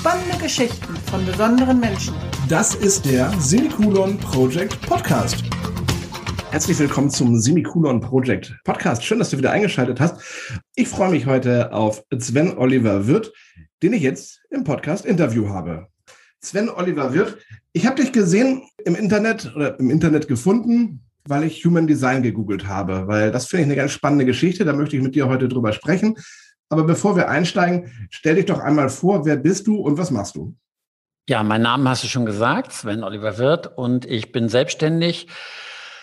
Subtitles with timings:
[0.00, 2.14] Spannende Geschichten von besonderen Menschen.
[2.48, 5.44] Das ist der Semikolon Project Podcast.
[6.50, 9.04] Herzlich willkommen zum Semikolon Project Podcast.
[9.04, 10.22] Schön, dass du wieder eingeschaltet hast.
[10.74, 13.30] Ich freue mich heute auf Sven Oliver Wirth,
[13.82, 15.88] den ich jetzt im Podcast Interview habe.
[16.40, 17.36] Sven Oliver Wirth,
[17.74, 22.66] ich habe dich gesehen im Internet oder im Internet gefunden, weil ich Human Design gegoogelt
[22.66, 24.64] habe, weil das finde ich eine ganz spannende Geschichte.
[24.64, 26.16] Da möchte ich mit dir heute drüber sprechen.
[26.70, 30.36] Aber bevor wir einsteigen, stell dich doch einmal vor, wer bist du und was machst
[30.36, 30.56] du?
[31.28, 35.28] Ja, mein Name hast du schon gesagt, Sven Oliver Wirth, und ich bin selbstständig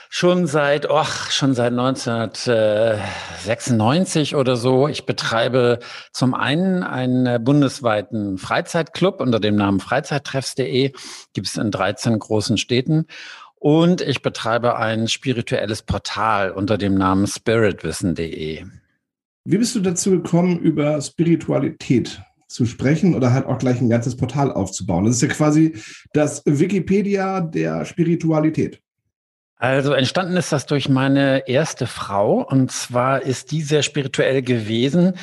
[0.09, 4.87] schon seit, oh, schon seit 1996 oder so.
[4.87, 5.79] Ich betreibe
[6.11, 10.91] zum einen einen bundesweiten Freizeitclub unter dem Namen Freizeittreffs.de,
[11.33, 13.07] gibt es in 13 großen Städten.
[13.55, 18.65] Und ich betreibe ein spirituelles Portal unter dem Namen spiritwissen.de.
[19.49, 24.17] Wie bist du dazu gekommen, über Spiritualität zu sprechen oder halt auch gleich ein ganzes
[24.17, 25.05] Portal aufzubauen?
[25.05, 28.81] Das ist ja quasi das Wikipedia der Spiritualität.
[29.55, 35.13] Also entstanden ist das durch meine erste Frau und zwar ist die sehr spirituell gewesen.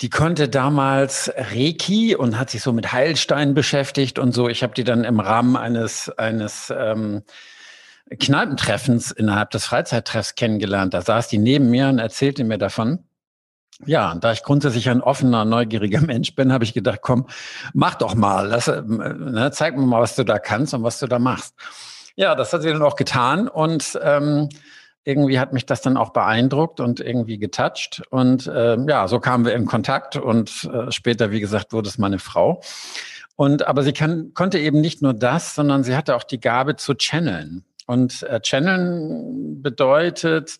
[0.00, 4.48] Die konnte damals Reiki und hat sich so mit Heilsteinen beschäftigt und so.
[4.48, 7.22] Ich habe die dann im Rahmen eines eines ähm,
[8.18, 10.92] Kneipentreffens innerhalb des Freizeittreffs kennengelernt.
[10.92, 13.04] Da saß die neben mir und erzählte mir davon.
[13.86, 17.26] Ja, da ich grundsätzlich ein offener, neugieriger Mensch bin, habe ich gedacht, komm,
[17.72, 20.98] mach doch mal, lass, äh, ne, zeig mir mal, was du da kannst und was
[20.98, 21.54] du da machst.
[22.16, 24.48] Ja, das hat sie dann auch getan und ähm,
[25.04, 28.02] irgendwie hat mich das dann auch beeindruckt und irgendwie getoucht.
[28.10, 31.98] Und äh, ja, so kamen wir in Kontakt und äh, später, wie gesagt, wurde es
[31.98, 32.62] meine Frau.
[33.36, 36.76] Und aber sie kann, konnte eben nicht nur das, sondern sie hatte auch die Gabe
[36.76, 37.64] zu channeln.
[37.86, 40.56] Und äh, channeln bedeutet,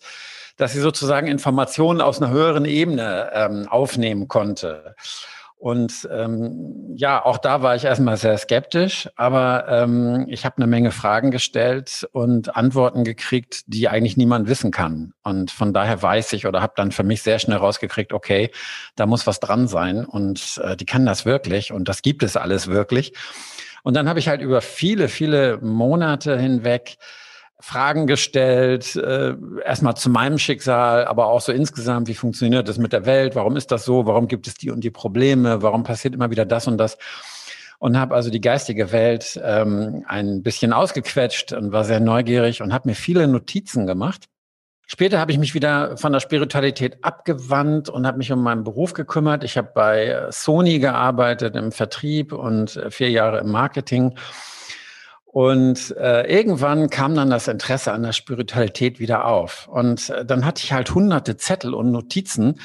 [0.57, 4.95] dass sie sozusagen Informationen aus einer höheren Ebene ähm, aufnehmen konnte.
[5.57, 10.67] Und ähm, ja, auch da war ich erstmal sehr skeptisch, aber ähm, ich habe eine
[10.67, 15.13] Menge Fragen gestellt und Antworten gekriegt, die eigentlich niemand wissen kann.
[15.23, 18.51] Und von daher weiß ich oder habe dann für mich sehr schnell rausgekriegt, okay,
[18.95, 22.37] da muss was dran sein und äh, die kann das wirklich und das gibt es
[22.37, 23.13] alles wirklich.
[23.81, 26.97] Und dann habe ich halt über viele, viele Monate hinweg
[27.59, 29.33] Fragen gestellt, äh,
[29.63, 33.55] erstmal zu meinem Schicksal, aber auch so insgesamt, wie funktioniert das mit der Welt, warum
[33.55, 36.67] ist das so, warum gibt es die und die Probleme, warum passiert immer wieder das
[36.67, 36.97] und das.
[37.79, 42.73] Und habe also die geistige Welt ähm, ein bisschen ausgequetscht und war sehr neugierig und
[42.73, 44.25] habe mir viele Notizen gemacht.
[44.87, 48.93] Später habe ich mich wieder von der Spiritualität abgewandt und habe mich um meinen Beruf
[48.93, 49.43] gekümmert.
[49.43, 54.15] Ich habe bei Sony gearbeitet im Vertrieb und äh, vier Jahre im Marketing
[55.35, 59.67] und äh, irgendwann kam dann das Interesse an der Spiritualität wieder auf.
[59.67, 62.61] Und äh, dann hatte ich halt hunderte Zettel und Notizen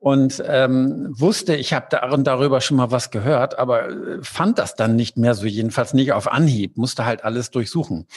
[0.00, 4.74] und ähm, wusste, ich habe da darüber schon mal was gehört, aber äh, fand das
[4.74, 8.08] dann nicht mehr so, jedenfalls nicht auf Anhieb, musste halt alles durchsuchen.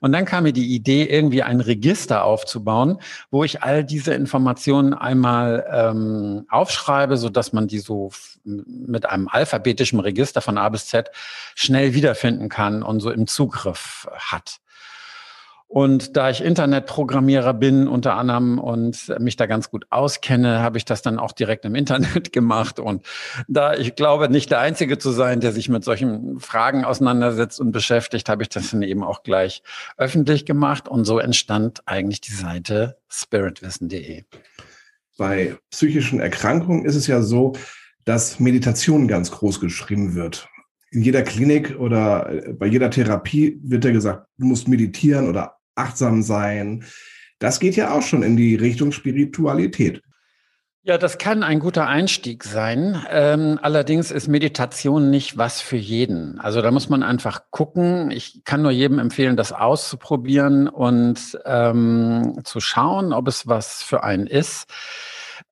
[0.00, 2.98] Und dann kam mir die Idee, irgendwie ein Register aufzubauen,
[3.30, 8.10] wo ich all diese Informationen einmal ähm, aufschreibe, so dass man die so
[8.44, 11.10] mit einem alphabetischen Register von A bis Z
[11.54, 14.60] schnell wiederfinden kann und so im Zugriff hat.
[15.72, 20.84] Und da ich Internetprogrammierer bin unter anderem und mich da ganz gut auskenne, habe ich
[20.84, 22.80] das dann auch direkt im Internet gemacht.
[22.80, 23.06] Und
[23.46, 27.70] da ich glaube, nicht der Einzige zu sein, der sich mit solchen Fragen auseinandersetzt und
[27.70, 29.62] beschäftigt, habe ich das dann eben auch gleich
[29.96, 30.88] öffentlich gemacht.
[30.88, 34.24] Und so entstand eigentlich die Seite spiritwissen.de.
[35.18, 37.52] Bei psychischen Erkrankungen ist es ja so,
[38.04, 40.48] dass Meditation ganz groß geschrieben wird
[40.92, 46.22] in jeder Klinik oder bei jeder Therapie wird ja gesagt, du musst meditieren oder achtsam
[46.22, 46.84] sein.
[47.38, 50.02] Das geht ja auch schon in die Richtung Spiritualität.
[50.82, 53.04] Ja, das kann ein guter Einstieg sein.
[53.10, 56.40] Ähm, allerdings ist Meditation nicht was für jeden.
[56.40, 58.10] Also da muss man einfach gucken.
[58.10, 64.04] Ich kann nur jedem empfehlen, das auszuprobieren und ähm, zu schauen, ob es was für
[64.04, 64.70] einen ist.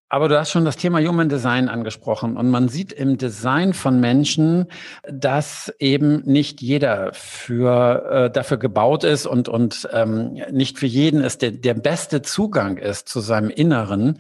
[0.09, 4.01] Aber du hast schon das Thema Human Design angesprochen und man sieht im Design von
[4.01, 4.67] Menschen,
[5.07, 11.23] dass eben nicht jeder für äh, dafür gebaut ist und und ähm, nicht für jeden
[11.23, 14.19] ist der der beste Zugang ist zu seinem Inneren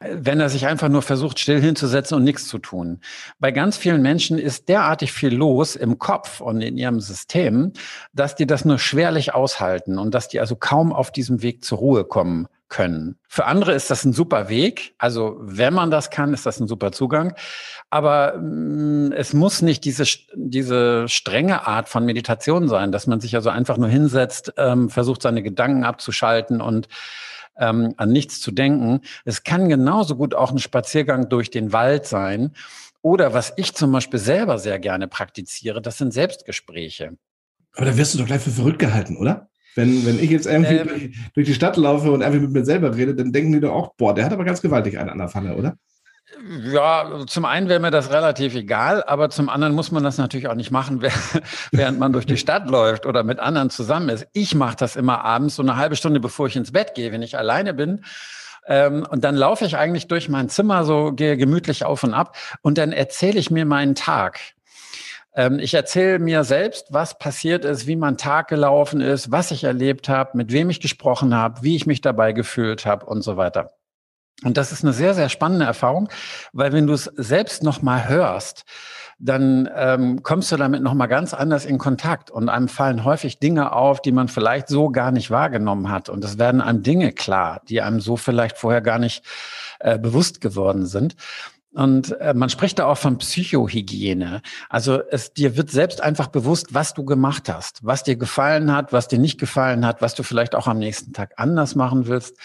[0.00, 3.00] wenn er sich einfach nur versucht, still hinzusetzen und nichts zu tun.
[3.38, 7.72] Bei ganz vielen Menschen ist derartig viel los im Kopf und in ihrem System,
[8.12, 11.78] dass die das nur schwerlich aushalten und dass die also kaum auf diesem Weg zur
[11.78, 13.16] Ruhe kommen können.
[13.28, 14.94] Für andere ist das ein super Weg.
[14.98, 17.34] Also wenn man das kann, ist das ein super Zugang.
[17.90, 20.04] Aber mh, mm, es muss nicht diese,
[20.34, 25.22] diese strenge Art von Meditation sein, dass man sich also einfach nur hinsetzt, ähm, versucht
[25.22, 26.88] seine Gedanken abzuschalten und
[27.58, 29.00] ähm, an nichts zu denken.
[29.24, 32.52] Es kann genauso gut auch ein Spaziergang durch den Wald sein
[33.02, 37.16] Oder was ich zum Beispiel selber sehr gerne praktiziere, das sind Selbstgespräche.
[37.74, 39.48] Aber da wirst du doch gleich für verrückt gehalten, oder?
[39.76, 42.64] Wenn, wenn ich jetzt irgendwie ähm, durch, durch, die Stadt laufe und einfach mit mir
[42.64, 45.18] selber rede, dann denken die doch auch, boah, der hat aber ganz gewaltig einen an
[45.18, 45.76] der Pfanne, oder?
[46.72, 50.48] Ja, zum einen wäre mir das relativ egal, aber zum anderen muss man das natürlich
[50.48, 51.02] auch nicht machen,
[51.72, 54.26] während man durch die Stadt läuft oder mit anderen zusammen ist.
[54.32, 57.22] Ich mache das immer abends, so eine halbe Stunde bevor ich ins Bett gehe, wenn
[57.22, 58.02] ich alleine bin.
[58.66, 62.36] Ähm, und dann laufe ich eigentlich durch mein Zimmer, so gehe gemütlich auf und ab
[62.62, 64.40] und dann erzähle ich mir meinen Tag.
[65.36, 69.64] Ähm, ich erzähle mir selbst, was passiert ist, wie mein Tag gelaufen ist, was ich
[69.64, 73.36] erlebt habe, mit wem ich gesprochen habe, wie ich mich dabei gefühlt habe und so
[73.36, 73.74] weiter.
[74.44, 76.08] Und das ist eine sehr, sehr spannende Erfahrung,
[76.52, 78.64] weil wenn du es selbst nochmal hörst,
[79.18, 83.72] dann ähm, kommst du damit nochmal ganz anders in Kontakt und einem fallen häufig Dinge
[83.72, 86.10] auf, die man vielleicht so gar nicht wahrgenommen hat.
[86.10, 89.24] Und es werden einem Dinge klar, die einem so vielleicht vorher gar nicht
[89.80, 91.16] äh, bewusst geworden sind.
[91.76, 94.40] Und äh, man spricht da auch von Psychohygiene.
[94.70, 98.94] Also es dir wird selbst einfach bewusst, was du gemacht hast, was dir gefallen hat,
[98.94, 102.38] was dir nicht gefallen hat, was du vielleicht auch am nächsten Tag anders machen willst.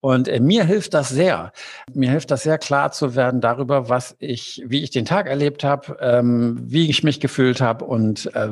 [0.00, 1.52] Und äh, mir hilft das sehr.
[1.92, 5.64] Mir hilft das sehr klar zu werden darüber, was ich, wie ich den Tag erlebt
[5.64, 8.48] habe, ähm, wie ich mich gefühlt habe und äh,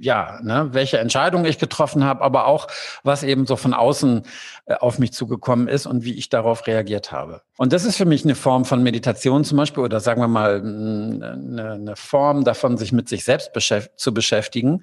[0.00, 2.68] ja, ne, welche Entscheidungen ich getroffen habe, aber auch
[3.02, 4.22] was eben so von außen
[4.76, 7.42] auf mich zugekommen ist und wie ich darauf reagiert habe.
[7.56, 10.60] Und das ist für mich eine Form von Meditation zum Beispiel oder sagen wir mal
[10.60, 14.82] eine, eine Form davon, sich mit sich selbst beschäft zu beschäftigen,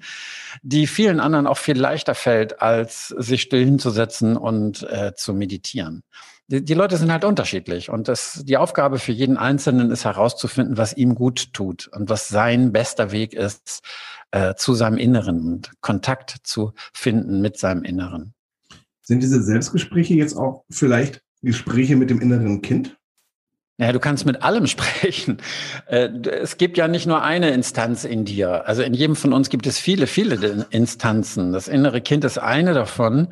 [0.62, 6.02] die vielen anderen auch viel leichter fällt, als sich still hinzusetzen und äh, zu meditieren.
[6.48, 10.76] Die, die, Leute sind halt unterschiedlich und das, die Aufgabe für jeden Einzelnen ist herauszufinden,
[10.76, 13.82] was ihm gut tut und was sein bester Weg ist
[14.30, 18.35] äh, zu seinem Inneren und Kontakt zu finden mit seinem Inneren.
[19.06, 22.98] Sind diese Selbstgespräche jetzt auch vielleicht Gespräche mit dem inneren Kind?
[23.78, 25.38] Ja, du kannst mit allem sprechen.
[25.86, 28.66] Äh, es gibt ja nicht nur eine Instanz in dir.
[28.66, 31.52] Also in jedem von uns gibt es viele, viele Instanzen.
[31.52, 33.28] Das innere Kind ist eine davon.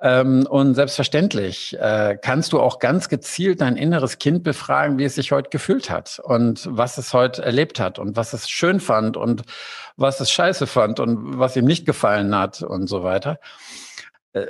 [0.00, 5.16] Ähm, und selbstverständlich äh, kannst du auch ganz gezielt dein inneres Kind befragen, wie es
[5.16, 9.16] sich heute gefühlt hat und was es heute erlebt hat und was es schön fand
[9.16, 9.42] und
[9.96, 13.40] was es scheiße fand und was ihm nicht gefallen hat und so weiter.
[14.32, 14.46] Äh,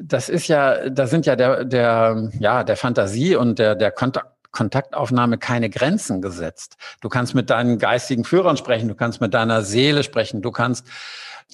[0.00, 4.28] das ist ja, da sind ja der, der, ja, der Fantasie und der, der Kontakt,
[4.52, 6.76] Kontaktaufnahme keine Grenzen gesetzt.
[7.00, 10.86] Du kannst mit deinen geistigen Führern sprechen, du kannst mit deiner Seele sprechen, du kannst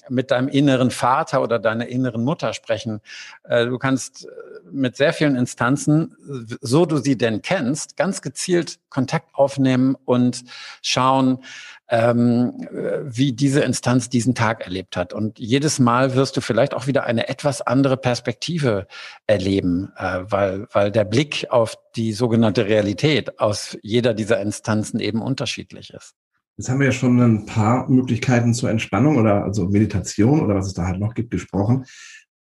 [0.09, 3.01] mit deinem inneren Vater oder deiner inneren Mutter sprechen.
[3.43, 4.29] Äh, du kannst äh,
[4.71, 6.15] mit sehr vielen Instanzen,
[6.61, 10.43] so du sie denn kennst, ganz gezielt Kontakt aufnehmen und
[10.81, 11.43] schauen,
[11.89, 12.67] ähm,
[13.03, 15.13] wie diese Instanz diesen Tag erlebt hat.
[15.13, 18.87] Und jedes Mal wirst du vielleicht auch wieder eine etwas andere Perspektive
[19.25, 25.21] erleben, äh, weil, weil der Blick auf die sogenannte Realität aus jeder dieser Instanzen eben
[25.21, 26.15] unterschiedlich ist.
[26.57, 30.67] Jetzt haben wir ja schon ein paar Möglichkeiten zur Entspannung oder also Meditation oder was
[30.67, 31.85] es da halt noch gibt gesprochen.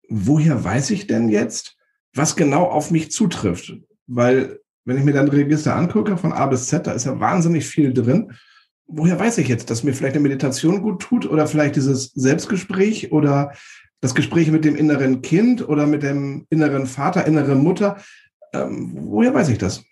[0.09, 1.77] Woher weiß ich denn jetzt,
[2.15, 3.75] was genau auf mich zutrifft?
[4.07, 7.67] Weil wenn ich mir dann Register angucke von A bis Z, da ist ja wahnsinnig
[7.67, 8.33] viel drin
[8.87, 13.13] woher weiß ich jetzt, dass mir vielleicht eine Meditation gut tut oder vielleicht dieses Selbstgespräch
[13.13, 13.53] oder
[14.01, 17.97] das Gespräch mit dem inneren Kind oder mit dem inneren Vater, inneren Mutter?
[18.53, 19.85] Ähm, woher weiß ich das?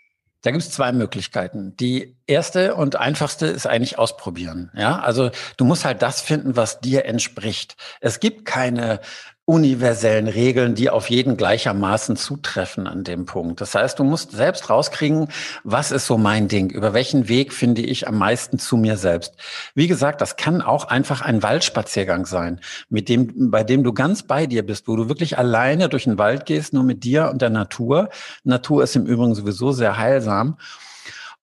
[0.44, 1.75] Da gibt es zwei Möglichkeiten.
[1.79, 4.70] Die erste und einfachste ist eigentlich ausprobieren.
[4.76, 7.77] Ja, also du musst halt das finden, was dir entspricht.
[8.03, 9.01] Es gibt keine
[9.46, 13.60] universellen Regeln, die auf jeden gleichermaßen zutreffen an dem Punkt.
[13.60, 15.29] Das heißt, du musst selbst rauskriegen,
[15.65, 16.70] was ist so mein Ding?
[16.70, 19.34] Über welchen Weg finde ich am meisten zu mir selbst?
[19.74, 24.22] Wie gesagt, das kann auch einfach ein Waldspaziergang sein, mit dem, bei dem du ganz
[24.22, 27.43] bei dir bist, wo du wirklich alleine durch den Wald gehst, nur mit dir und
[27.43, 28.08] der Natur.
[28.44, 30.56] Natur ist im Übrigen sowieso sehr heilsam.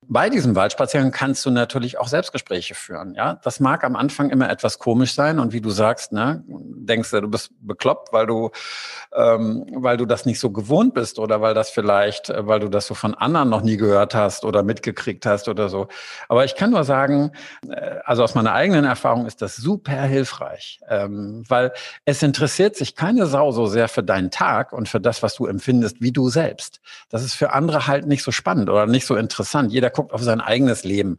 [0.07, 3.13] Bei diesem Waldspaziergang kannst du natürlich auch Selbstgespräche führen.
[3.13, 7.11] Ja, das mag am Anfang immer etwas komisch sein und wie du sagst, ne, denkst
[7.11, 8.49] du, du bist bekloppt, weil du,
[9.13, 12.67] ähm, weil du das nicht so gewohnt bist oder weil das vielleicht, äh, weil du
[12.67, 15.87] das so von anderen noch nie gehört hast oder mitgekriegt hast oder so.
[16.27, 17.31] Aber ich kann nur sagen,
[17.69, 21.73] äh, also aus meiner eigenen Erfahrung ist das super hilfreich, ähm, weil
[22.05, 25.45] es interessiert sich keine Sau so sehr für deinen Tag und für das, was du
[25.45, 26.81] empfindest, wie du selbst.
[27.09, 29.71] Das ist für andere halt nicht so spannend oder nicht so interessant.
[29.71, 31.17] Jeder guckt auf sein eigenes Leben.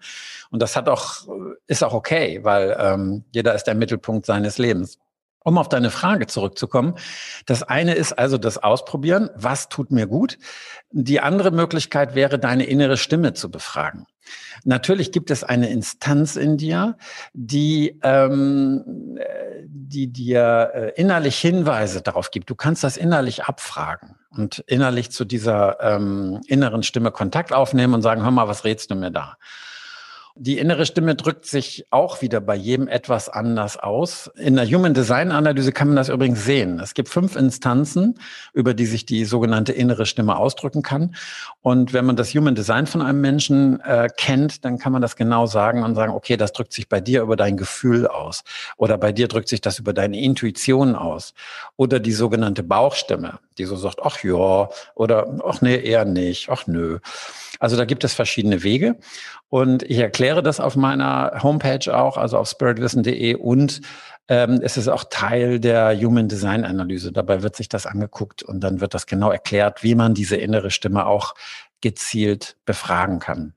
[0.50, 1.28] Und das hat auch,
[1.66, 4.98] ist auch okay, weil ähm, jeder ist der Mittelpunkt seines Lebens.
[5.44, 6.94] Um auf deine Frage zurückzukommen.
[7.46, 9.30] Das eine ist also das Ausprobieren.
[9.34, 10.38] Was tut mir gut?
[10.90, 14.06] Die andere Möglichkeit wäre, deine innere Stimme zu befragen.
[14.64, 16.96] Natürlich gibt es eine Instanz in dir,
[17.32, 19.18] die, ähm,
[19.66, 22.48] die dir äh, innerlich Hinweise darauf gibt.
[22.50, 28.02] Du kannst das innerlich abfragen und innerlich zu dieser ähm, inneren Stimme Kontakt aufnehmen und
[28.02, 29.36] sagen, hör mal, was redst du mir da?
[30.34, 34.30] Die innere Stimme drückt sich auch wieder bei jedem etwas anders aus.
[34.36, 36.80] In der Human Design Analyse kann man das übrigens sehen.
[36.80, 38.18] Es gibt fünf Instanzen,
[38.54, 41.14] über die sich die sogenannte innere Stimme ausdrücken kann.
[41.60, 45.16] Und wenn man das Human Design von einem Menschen äh, kennt, dann kann man das
[45.16, 48.42] genau sagen und sagen, okay, das drückt sich bei dir über dein Gefühl aus.
[48.78, 51.34] Oder bei dir drückt sich das über deine Intuition aus.
[51.76, 56.66] Oder die sogenannte Bauchstimme, die so sagt, ach ja, oder ach nee, eher nicht, ach
[56.66, 57.00] nö.
[57.62, 58.98] Also da gibt es verschiedene Wege.
[59.48, 63.82] Und ich erkläre das auf meiner Homepage auch, also auf spiritwissen.de und
[64.26, 67.12] ähm, es ist auch Teil der Human Design Analyse.
[67.12, 70.72] Dabei wird sich das angeguckt und dann wird das genau erklärt, wie man diese innere
[70.72, 71.34] Stimme auch
[71.80, 73.54] gezielt befragen kann.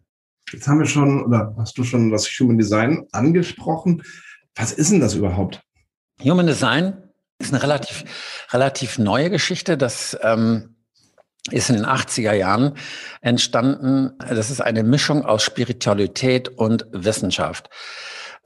[0.54, 4.04] Jetzt haben wir schon, oder hast du schon das Human Design angesprochen.
[4.54, 5.64] Was ist denn das überhaupt?
[6.22, 7.10] Human Design
[7.40, 8.04] ist eine relativ,
[8.52, 9.80] relativ neue Geschichte.
[9.80, 10.75] Das ähm,
[11.52, 12.74] ist in den 80er Jahren
[13.22, 14.14] entstanden.
[14.18, 17.70] Das ist eine Mischung aus Spiritualität und Wissenschaft.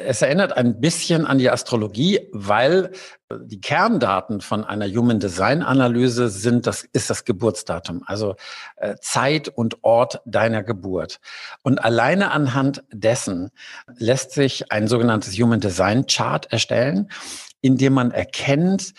[0.02, 2.92] Es erinnert ein bisschen an die Astrologie, weil
[3.30, 8.36] die Kerndaten von einer Human Design Analyse sind das, ist das Geburtsdatum, also
[8.78, 11.20] äh, Zeit und Ort deiner Geburt.
[11.64, 13.50] Und alleine anhand dessen
[13.98, 17.10] lässt sich ein sogenanntes Human Design Chart erstellen,
[17.62, 18.94] in dem man erkennt,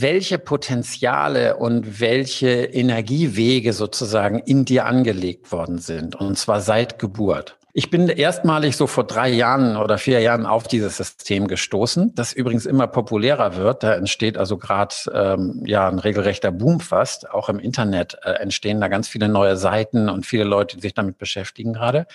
[0.00, 7.58] welche Potenziale und welche Energiewege sozusagen in dir angelegt worden sind, und zwar seit Geburt.
[7.74, 12.34] Ich bin erstmalig so vor drei Jahren oder vier Jahren auf dieses System gestoßen, das
[12.34, 13.82] übrigens immer populärer wird.
[13.82, 17.30] Da entsteht also gerade ähm, ja ein regelrechter Boom fast.
[17.30, 20.92] Auch im Internet äh, entstehen da ganz viele neue Seiten und viele Leute, die sich
[20.92, 22.06] damit beschäftigen gerade.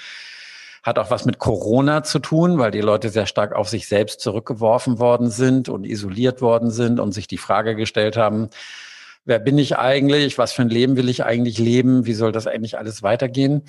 [0.87, 4.21] Hat auch was mit Corona zu tun, weil die Leute sehr stark auf sich selbst
[4.21, 8.49] zurückgeworfen worden sind und isoliert worden sind und sich die Frage gestellt haben,
[9.25, 12.47] wer bin ich eigentlich, was für ein Leben will ich eigentlich leben, wie soll das
[12.47, 13.63] eigentlich alles weitergehen,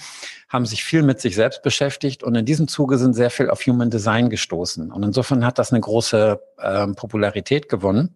[0.48, 3.66] haben sich viel mit sich selbst beschäftigt und in diesem Zuge sind sehr viel auf
[3.66, 4.92] Human Design gestoßen.
[4.92, 8.14] Und insofern hat das eine große äh, Popularität gewonnen.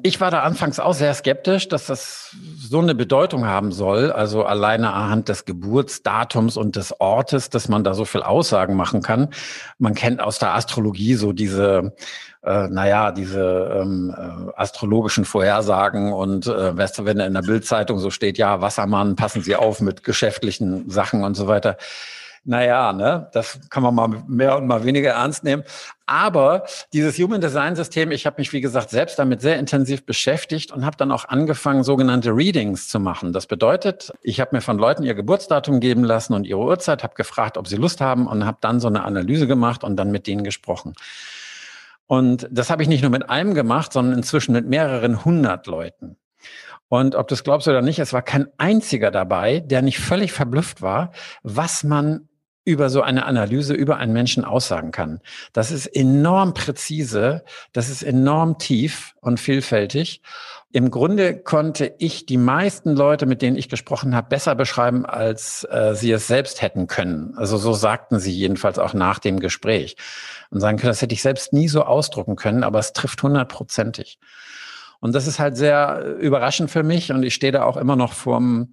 [0.00, 4.42] Ich war da anfangs auch sehr skeptisch, dass das so eine Bedeutung haben soll, also
[4.44, 9.28] alleine anhand des Geburtsdatums und des Ortes, dass man da so viel Aussagen machen kann.
[9.78, 11.94] Man kennt aus der Astrologie so diese,
[12.42, 17.98] äh, naja, diese ähm, äh, astrologischen Vorhersagen und äh, weißt du, wenn in der Bildzeitung
[17.98, 21.76] so steht, ja, Wassermann, passen Sie auf mit geschäftlichen Sachen und so weiter
[22.44, 25.62] naja, ne, das kann man mal mehr und mal weniger ernst nehmen.
[26.06, 30.72] Aber dieses Human Design System, ich habe mich, wie gesagt, selbst damit sehr intensiv beschäftigt
[30.72, 33.32] und habe dann auch angefangen, sogenannte Readings zu machen.
[33.32, 37.14] Das bedeutet, ich habe mir von Leuten ihr Geburtsdatum geben lassen und ihre Uhrzeit, habe
[37.14, 40.26] gefragt, ob sie Lust haben und habe dann so eine Analyse gemacht und dann mit
[40.26, 40.94] denen gesprochen.
[42.06, 46.16] Und das habe ich nicht nur mit einem gemacht, sondern inzwischen mit mehreren hundert Leuten.
[46.88, 50.32] Und ob du es glaubst oder nicht, es war kein einziger dabei, der nicht völlig
[50.32, 52.28] verblüfft war, was man
[52.64, 55.20] über so eine Analyse über einen Menschen aussagen kann.
[55.52, 60.22] Das ist enorm präzise, das ist enorm tief und vielfältig.
[60.74, 65.64] Im Grunde konnte ich die meisten Leute, mit denen ich gesprochen habe, besser beschreiben, als
[65.70, 67.34] äh, sie es selbst hätten können.
[67.36, 69.96] Also so sagten sie jedenfalls auch nach dem Gespräch.
[70.50, 74.18] Und sagen können, das hätte ich selbst nie so ausdrucken können, aber es trifft hundertprozentig.
[75.00, 78.12] Und das ist halt sehr überraschend für mich und ich stehe da auch immer noch
[78.12, 78.68] vorm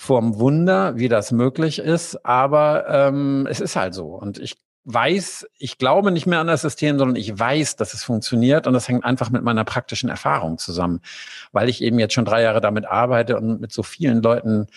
[0.00, 2.24] vorm Wunder, wie das möglich ist.
[2.24, 4.06] Aber ähm, es ist halt so.
[4.06, 8.02] Und ich weiß, ich glaube nicht mehr an das System, sondern ich weiß, dass es
[8.02, 8.66] funktioniert.
[8.66, 11.02] Und das hängt einfach mit meiner praktischen Erfahrung zusammen,
[11.52, 14.68] weil ich eben jetzt schon drei Jahre damit arbeite und mit so vielen Leuten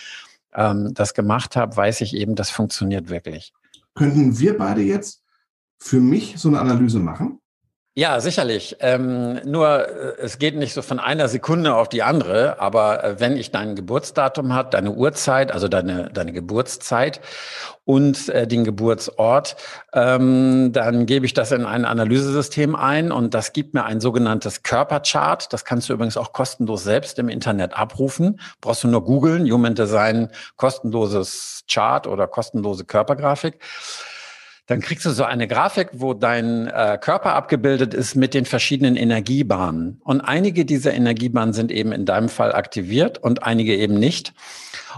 [0.53, 3.53] ähm, das gemacht habe, weiß ich eben, das funktioniert wirklich.
[3.95, 5.23] Könnten wir beide jetzt
[5.77, 7.39] für mich so eine Analyse machen?
[7.95, 8.77] Ja, sicherlich.
[8.79, 13.19] Ähm, nur äh, es geht nicht so von einer Sekunde auf die andere, aber äh,
[13.19, 17.21] wenn ich dein Geburtsdatum hat, deine Uhrzeit, also deine, deine Geburtszeit
[17.85, 19.57] und äh, den Geburtsort,
[19.93, 24.63] ähm, dann gebe ich das in ein Analysesystem ein und das gibt mir ein sogenanntes
[24.63, 25.53] Körperchart.
[25.53, 28.39] Das kannst du übrigens auch kostenlos selbst im Internet abrufen.
[28.59, 33.59] Brauchst du nur googeln, Human Design kostenloses Chart oder kostenlose Körpergrafik
[34.65, 38.95] dann kriegst du so eine Grafik, wo dein äh, Körper abgebildet ist mit den verschiedenen
[38.95, 39.99] Energiebahnen.
[40.03, 44.33] Und einige dieser Energiebahnen sind eben in deinem Fall aktiviert und einige eben nicht.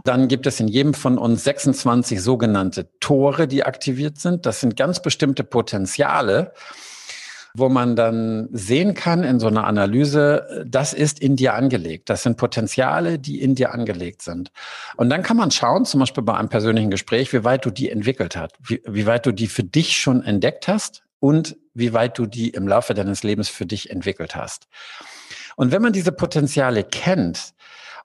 [0.03, 4.45] Dann gibt es in jedem von uns 26 sogenannte Tore, die aktiviert sind.
[4.45, 6.53] Das sind ganz bestimmte Potenziale
[7.57, 12.09] wo man dann sehen kann in so einer Analyse, das ist in dir angelegt.
[12.09, 14.51] Das sind Potenziale, die in dir angelegt sind.
[14.97, 17.89] Und dann kann man schauen, zum Beispiel bei einem persönlichen Gespräch, wie weit du die
[17.89, 22.17] entwickelt hast, wie, wie weit du die für dich schon entdeckt hast und wie weit
[22.17, 24.67] du die im Laufe deines Lebens für dich entwickelt hast.
[25.55, 27.53] Und wenn man diese Potenziale kennt,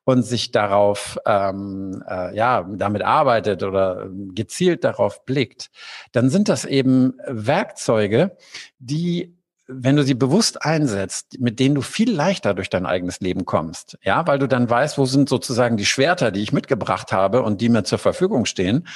[0.05, 5.71] und sich darauf, ähm, äh, ja, damit arbeitet oder gezielt darauf blickt,
[6.13, 8.37] dann sind das eben Werkzeuge,
[8.79, 9.37] die
[9.73, 13.99] wenn du sie bewusst einsetzt, mit denen du viel leichter durch dein eigenes Leben kommst,
[14.03, 17.61] ja, weil du dann weißt, wo sind sozusagen die Schwerter, die ich mitgebracht habe und
[17.61, 18.87] die mir zur Verfügung stehen.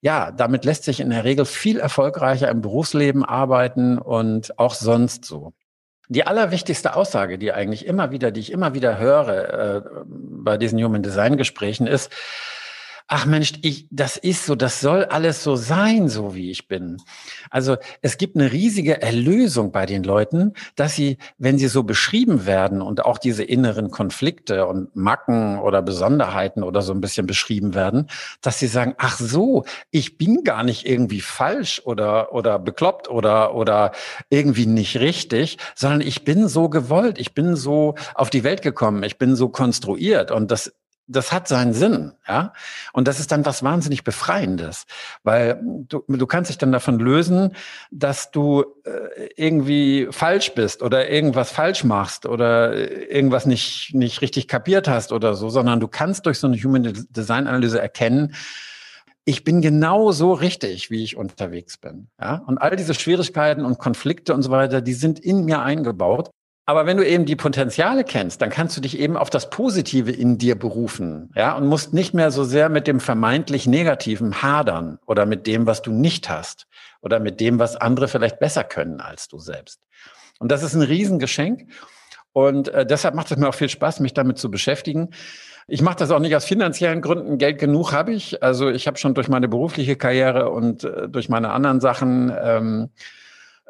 [0.00, 5.24] Ja, damit lässt sich in der Regel viel erfolgreicher im Berufsleben arbeiten und auch sonst
[5.24, 5.52] so.
[6.08, 10.82] Die allerwichtigste Aussage, die eigentlich immer wieder, die ich immer wieder höre äh, bei diesen
[10.82, 12.10] Human Design Gesprächen ist,
[13.12, 16.98] ach Mensch, ich, das ist so, das soll alles so sein, so wie ich bin.
[17.50, 22.46] Also es gibt eine riesige Erlösung bei den Leuten, dass sie, wenn sie so beschrieben
[22.46, 27.74] werden und auch diese inneren Konflikte und Macken oder Besonderheiten oder so ein bisschen beschrieben
[27.74, 28.06] werden,
[28.42, 33.56] dass sie sagen, ach so, ich bin gar nicht irgendwie falsch oder, oder bekloppt oder,
[33.56, 33.90] oder
[34.28, 39.02] irgendwie nicht richtig, sondern ich bin so gewollt, ich bin so auf die Welt gekommen,
[39.02, 40.72] ich bin so konstruiert und das
[41.10, 42.52] das hat seinen Sinn, ja.
[42.92, 44.86] Und das ist dann was wahnsinnig Befreiendes,
[45.24, 47.56] weil du, du kannst dich dann davon lösen,
[47.90, 52.74] dass du äh, irgendwie falsch bist oder irgendwas falsch machst oder
[53.10, 57.06] irgendwas nicht, nicht richtig kapiert hast oder so, sondern du kannst durch so eine Human
[57.10, 58.34] Design Analyse erkennen,
[59.24, 62.08] ich bin genau so richtig, wie ich unterwegs bin.
[62.20, 62.42] Ja?
[62.46, 66.30] Und all diese Schwierigkeiten und Konflikte und so weiter, die sind in mir eingebaut.
[66.70, 70.12] Aber wenn du eben die Potenziale kennst, dann kannst du dich eben auf das Positive
[70.12, 75.00] in dir berufen, ja, und musst nicht mehr so sehr mit dem vermeintlich Negativen hadern
[75.04, 76.68] oder mit dem, was du nicht hast
[77.00, 79.80] oder mit dem, was andere vielleicht besser können als du selbst.
[80.38, 81.66] Und das ist ein Riesengeschenk.
[82.32, 85.10] Und äh, deshalb macht es mir auch viel Spaß, mich damit zu beschäftigen.
[85.66, 87.38] Ich mache das auch nicht aus finanziellen Gründen.
[87.38, 88.44] Geld genug habe ich.
[88.44, 92.90] Also ich habe schon durch meine berufliche Karriere und äh, durch meine anderen Sachen ähm,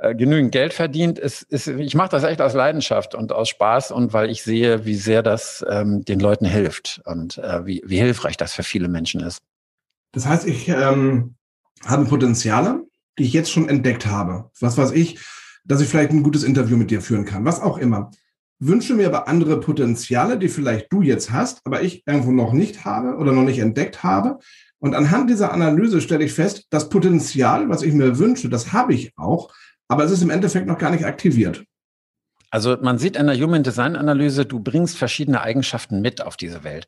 [0.01, 1.19] äh, genügend Geld verdient.
[1.19, 4.87] Es, es, ich mache das echt aus Leidenschaft und aus Spaß und weil ich sehe,
[4.87, 8.89] wie sehr das ähm, den Leuten hilft und äh, wie, wie hilfreich das für viele
[8.89, 9.43] Menschen ist.
[10.13, 11.35] Das heißt, ich ähm,
[11.85, 12.83] habe Potenziale,
[13.19, 14.51] die ich jetzt schon entdeckt habe.
[14.59, 15.21] Was weiß ich,
[15.65, 18.11] dass ich vielleicht ein gutes Interview mit dir führen kann, was auch immer.
[18.59, 22.87] Wünsche mir aber andere Potenziale, die vielleicht du jetzt hast, aber ich irgendwo noch nicht
[22.87, 24.39] habe oder noch nicht entdeckt habe.
[24.79, 28.95] Und anhand dieser Analyse stelle ich fest, das Potenzial, was ich mir wünsche, das habe
[28.95, 29.53] ich auch
[29.91, 31.65] aber es ist im Endeffekt noch gar nicht aktiviert.
[32.51, 36.63] Also man sieht in der Human Design Analyse, du bringst verschiedene Eigenschaften mit auf diese
[36.63, 36.87] Welt.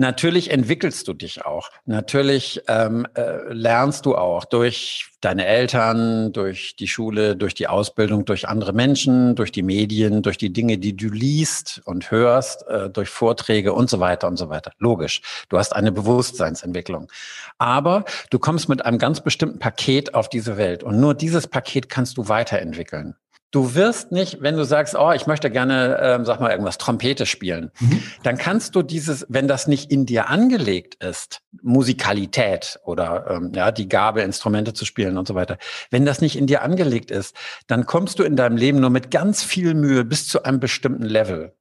[0.00, 1.68] Natürlich entwickelst du dich auch.
[1.84, 8.24] Natürlich ähm, äh, lernst du auch durch deine Eltern, durch die Schule, durch die Ausbildung,
[8.24, 12.88] durch andere Menschen, durch die Medien, durch die Dinge, die du liest und hörst, äh,
[12.88, 14.72] durch Vorträge und so weiter und so weiter.
[14.78, 15.20] Logisch.
[15.50, 17.12] Du hast eine Bewusstseinsentwicklung.
[17.58, 21.90] Aber du kommst mit einem ganz bestimmten Paket auf diese Welt und nur dieses Paket
[21.90, 23.16] kannst du weiterentwickeln.
[23.50, 27.26] Du wirst nicht, wenn du sagst, oh, ich möchte gerne, ähm, sag mal, irgendwas Trompete
[27.26, 28.02] spielen, mhm.
[28.22, 33.72] dann kannst du dieses, wenn das nicht in dir angelegt ist, Musikalität oder ähm, ja,
[33.72, 35.58] die Gabe, Instrumente zu spielen und so weiter,
[35.90, 37.34] wenn das nicht in dir angelegt ist,
[37.66, 41.04] dann kommst du in deinem Leben nur mit ganz viel Mühe bis zu einem bestimmten
[41.04, 41.52] Level.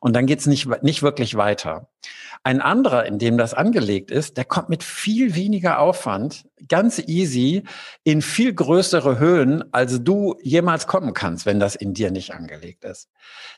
[0.00, 1.88] Und dann geht's nicht, nicht wirklich weiter.
[2.44, 7.64] Ein anderer, in dem das angelegt ist, der kommt mit viel weniger Aufwand, ganz easy,
[8.04, 12.84] in viel größere Höhen, als du jemals kommen kannst, wenn das in dir nicht angelegt
[12.84, 13.10] ist.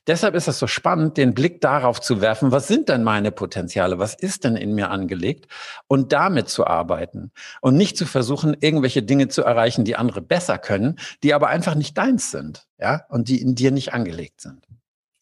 [0.07, 3.99] Deshalb ist es so spannend, den Blick darauf zu werfen, was sind denn meine Potenziale,
[3.99, 5.47] was ist denn in mir angelegt
[5.87, 10.59] und damit zu arbeiten und nicht zu versuchen, irgendwelche Dinge zu erreichen, die andere besser
[10.59, 14.70] können, die aber einfach nicht deins sind, ja, und die in dir nicht angelegt sind.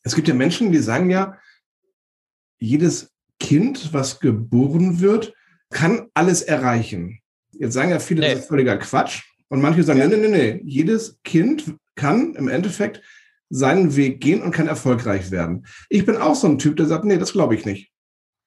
[0.08, 1.36] Es gibt ja Menschen, die sagen ja,
[2.58, 5.34] jedes Kind, was geboren wird,
[5.70, 7.20] kann alles erreichen.
[7.52, 8.30] Jetzt sagen ja viele, nee.
[8.30, 9.22] das ist völliger Quatsch.
[9.48, 10.08] Und manche sagen, ja.
[10.08, 13.02] nee, nee, nee, jedes Kind kann im Endeffekt
[13.50, 15.66] seinen Weg gehen und kann erfolgreich werden.
[15.90, 17.92] Ich bin auch so ein Typ, der sagt, nee, das glaube ich nicht.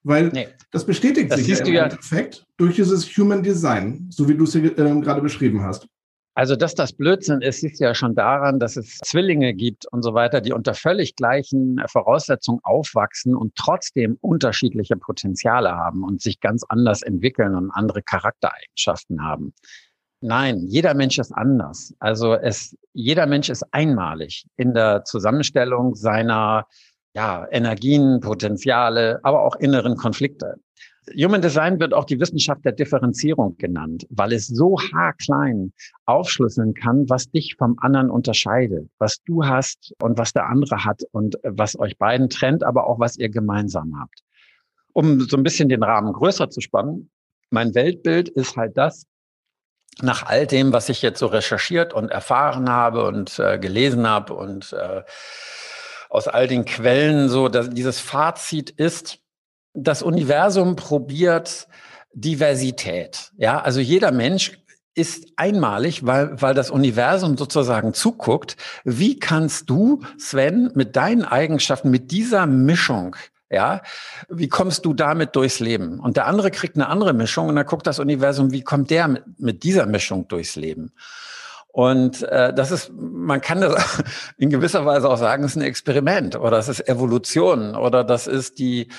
[0.02, 0.48] Weil nee.
[0.72, 4.56] das bestätigt das sich ja im Endeffekt durch dieses Human Design, so wie du es
[4.56, 5.88] äh, gerade beschrieben hast.
[6.34, 10.14] Also, dass das Blödsinn ist, ist ja schon daran, dass es Zwillinge gibt und so
[10.14, 16.64] weiter, die unter völlig gleichen Voraussetzungen aufwachsen und trotzdem unterschiedliche Potenziale haben und sich ganz
[16.70, 19.54] anders entwickeln und andere Charaktereigenschaften haben.
[20.22, 21.94] Nein, jeder Mensch ist anders.
[22.00, 26.68] Also es, jeder Mensch ist einmalig in der Zusammenstellung seiner
[27.14, 30.56] ja, Energien, Potenziale, aber auch inneren Konflikte.
[31.16, 35.74] Human Design wird auch die Wissenschaft der Differenzierung genannt, weil es so haarklein
[36.06, 41.02] aufschlüsseln kann, was dich vom anderen unterscheidet, was du hast und was der andere hat
[41.12, 44.22] und was euch beiden trennt, aber auch was ihr gemeinsam habt.
[44.94, 47.10] Um so ein bisschen den Rahmen größer zu spannen,
[47.50, 49.06] mein Weltbild ist halt das,
[50.02, 54.34] nach all dem, was ich jetzt so recherchiert und erfahren habe und äh, gelesen habe
[54.34, 55.04] und äh,
[56.10, 59.20] aus all den Quellen so, dass dieses Fazit ist,
[59.74, 61.68] Das Universum probiert
[62.14, 63.32] Diversität.
[63.38, 64.62] Ja, also jeder Mensch
[64.94, 68.58] ist einmalig, weil, weil das Universum sozusagen zuguckt.
[68.84, 73.16] Wie kannst du, Sven, mit deinen Eigenschaften, mit dieser Mischung,
[73.50, 73.82] ja,
[74.30, 76.00] wie kommst du damit durchs Leben?
[76.00, 79.08] Und der andere kriegt eine andere Mischung und dann guckt das Universum, wie kommt der
[79.08, 80.94] mit, mit dieser Mischung durchs Leben?
[81.68, 84.04] Und äh, das ist, man kann das
[84.38, 88.28] in gewisser Weise auch sagen, es ist ein Experiment oder es ist Evolution oder das
[88.28, 88.90] ist die,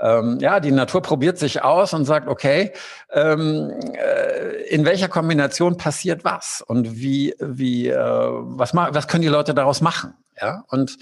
[0.00, 2.72] ähm, ja, die Natur probiert sich aus und sagt, okay,
[3.10, 9.28] ähm, äh, in welcher Kombination passiert was und wie, wie, äh, was, was können die
[9.28, 10.14] Leute daraus machen?
[10.40, 10.98] Ja, und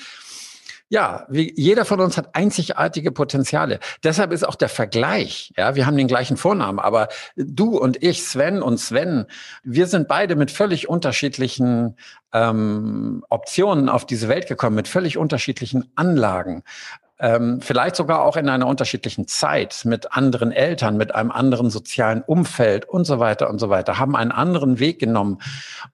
[0.90, 3.80] ja, wie, jeder von uns hat einzigartige Potenziale.
[4.04, 8.22] Deshalb ist auch der Vergleich, ja, wir haben den gleichen Vornamen, aber du und ich,
[8.22, 9.26] Sven und Sven,
[9.64, 11.96] wir sind beide mit völlig unterschiedlichen
[12.32, 16.62] ähm, Optionen auf diese Welt gekommen, mit völlig unterschiedlichen Anlagen
[17.24, 22.20] ähm, vielleicht sogar auch in einer unterschiedlichen Zeit mit anderen Eltern, mit einem anderen sozialen
[22.20, 25.38] Umfeld und so weiter und so weiter, haben einen anderen Weg genommen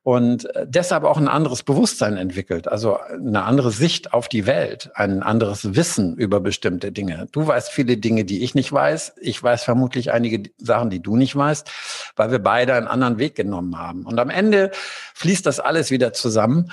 [0.02, 4.90] und äh, deshalb auch ein anderes Bewusstsein entwickelt, also eine andere Sicht auf die Welt,
[4.94, 7.28] ein anderes Wissen über bestimmte Dinge.
[7.30, 9.12] Du weißt viele Dinge, die ich nicht weiß.
[9.20, 11.70] Ich weiß vermutlich einige Sachen, die du nicht weißt,
[12.16, 14.04] weil wir beide einen anderen Weg genommen haben.
[14.04, 14.72] Und am Ende
[15.14, 16.72] fließt das alles wieder zusammen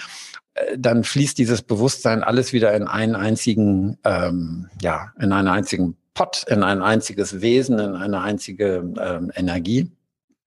[0.78, 6.46] dann fließt dieses Bewusstsein alles wieder in einen einzigen, ähm, ja, in einen einzigen Pot,
[6.48, 9.92] in ein einziges Wesen, in eine einzige ähm, Energie.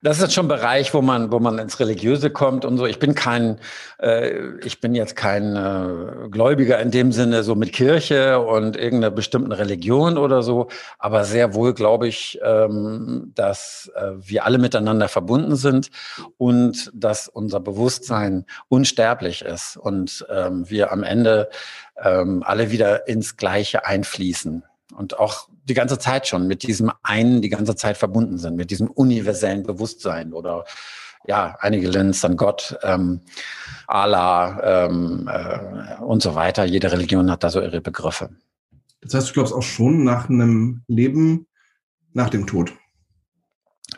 [0.03, 2.87] Das ist schon ein Bereich, wo man, wo man ins Religiöse kommt und so.
[2.87, 3.59] Ich bin kein,
[3.99, 9.11] äh, ich bin jetzt kein äh, Gläubiger in dem Sinne, so mit Kirche und irgendeiner
[9.11, 10.69] bestimmten Religion oder so.
[10.99, 15.91] Aber sehr wohl glaube ich, ähm, dass äh, wir alle miteinander verbunden sind
[16.39, 21.51] und dass unser Bewusstsein unsterblich ist und ähm, wir am Ende
[22.03, 24.65] ähm, alle wieder ins Gleiche einfließen
[24.97, 28.71] und auch die ganze Zeit schon mit diesem einen die ganze Zeit verbunden sind, mit
[28.71, 30.65] diesem universellen Bewusstsein oder
[31.27, 33.21] ja, einige nennen es dann Gott, ähm,
[33.87, 36.65] Allah ähm, äh, und so weiter.
[36.65, 38.31] Jede Religion hat da so ihre Begriffe.
[39.03, 41.47] Das heißt, du glaubst auch schon nach einem Leben
[42.13, 42.73] nach dem Tod?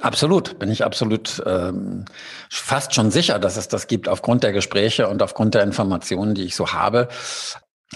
[0.00, 2.07] Absolut, bin ich absolut ähm,
[2.50, 6.44] fast schon sicher, dass es das gibt, aufgrund der Gespräche und aufgrund der Informationen, die
[6.44, 7.09] ich so habe.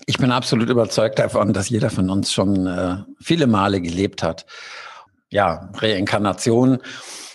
[0.05, 4.45] Ich bin absolut überzeugt davon, dass jeder von uns schon äh, viele Male gelebt hat.
[5.31, 6.79] Ja, Reinkarnation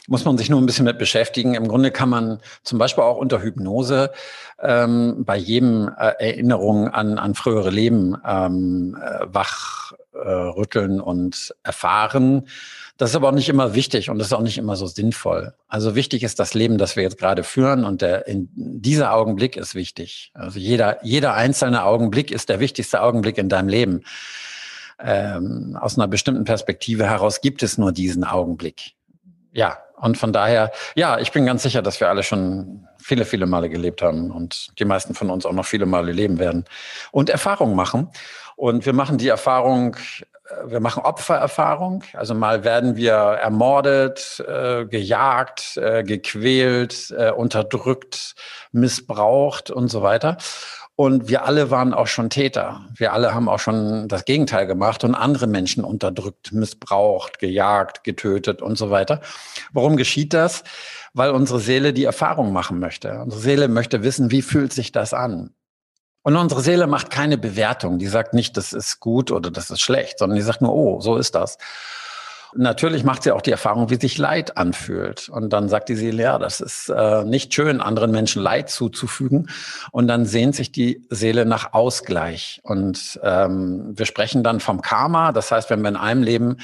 [0.08, 1.54] muss man sich nur ein bisschen mit beschäftigen.
[1.54, 4.12] Im Grunde kann man zum Beispiel auch unter Hypnose
[4.60, 12.48] ähm, bei jedem äh, Erinnerung an, an frühere Leben ähm, äh, wachrütteln und erfahren.
[13.02, 15.56] Das ist aber auch nicht immer wichtig und das ist auch nicht immer so sinnvoll.
[15.68, 19.58] Also wichtig ist das Leben, das wir jetzt gerade führen und der, in dieser Augenblick
[19.58, 20.30] ist wichtig.
[20.36, 24.04] Also jeder, jeder einzelne Augenblick ist der wichtigste Augenblick in deinem Leben.
[25.00, 28.92] Ähm, aus einer bestimmten Perspektive heraus gibt es nur diesen Augenblick.
[29.52, 33.48] Ja, und von daher, ja, ich bin ganz sicher, dass wir alle schon viele, viele
[33.48, 36.66] Male gelebt haben und die meisten von uns auch noch viele Male leben werden
[37.12, 38.10] und Erfahrungen machen.
[38.58, 39.98] Und wir machen die Erfahrung
[40.66, 42.04] wir machen Opfererfahrung.
[42.14, 48.36] Also mal werden wir ermordet, äh, gejagt, äh, gequält, äh, unterdrückt,
[48.72, 50.38] missbraucht und so weiter.
[50.96, 52.82] Und wir alle waren auch schon Täter.
[52.96, 58.62] Wir alle haben auch schon das Gegenteil gemacht und andere Menschen unterdrückt, missbraucht, gejagt, getötet
[58.62, 59.22] und so weiter.
[59.74, 60.64] Warum geschieht das?
[61.14, 63.20] Weil unsere Seele die Erfahrung machen möchte.
[63.22, 65.56] Unsere Seele möchte wissen, wie fühlt sich das an?
[66.24, 67.98] Und unsere Seele macht keine Bewertung.
[67.98, 71.02] Die sagt nicht, das ist gut oder das ist schlecht, sondern die sagt nur, oh,
[71.02, 71.58] so ist das.
[72.54, 75.30] Natürlich macht sie auch die Erfahrung, wie sich Leid anfühlt.
[75.30, 79.50] Und dann sagt die Seele, ja, das ist äh, nicht schön, anderen Menschen Leid zuzufügen.
[79.92, 82.60] Und dann sehnt sich die Seele nach Ausgleich.
[82.64, 85.32] Und ähm, wir sprechen dann vom Karma.
[85.32, 86.58] Das heißt, wenn wir in einem Leben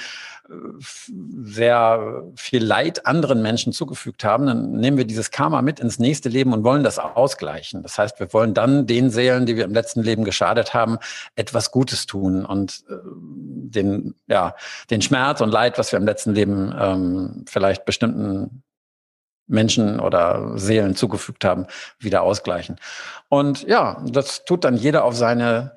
[1.10, 6.30] sehr viel Leid anderen Menschen zugefügt haben, dann nehmen wir dieses Karma mit ins nächste
[6.30, 7.84] Leben und wollen das ausgleichen.
[7.84, 10.98] Das heißt, wir wollen dann den Seelen, die wir im letzten Leben geschadet haben,
[11.36, 14.56] etwas Gutes tun und äh, den, ja,
[14.90, 18.64] den Schmerz und Leid, was wir im letzten Leben ähm, vielleicht bestimmten
[19.48, 21.68] Menschen oder Seelen zugefügt haben,
[22.00, 22.78] wieder ausgleichen.
[23.30, 25.74] Und ja, das tut dann jeder auf seine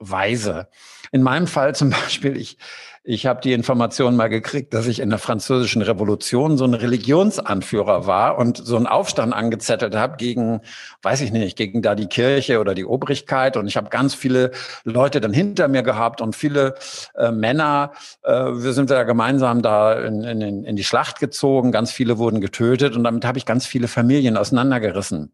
[0.00, 0.68] Weise.
[1.12, 2.58] In meinem Fall zum Beispiel, ich,
[3.02, 8.06] ich habe die Information mal gekriegt, dass ich in der französischen Revolution so ein Religionsanführer
[8.06, 10.60] war und so einen Aufstand angezettelt habe gegen,
[11.02, 13.56] weiß ich nicht, gegen da die Kirche oder die Obrigkeit.
[13.56, 14.50] Und ich habe ganz viele
[14.84, 16.74] Leute dann hinter mir gehabt und viele
[17.14, 17.92] äh, Männer.
[18.22, 21.72] Äh, wir sind da gemeinsam da in, in, in die Schlacht gezogen.
[21.72, 25.32] Ganz viele wurden getötet und damit habe ich ganz viele Familien auseinandergerissen.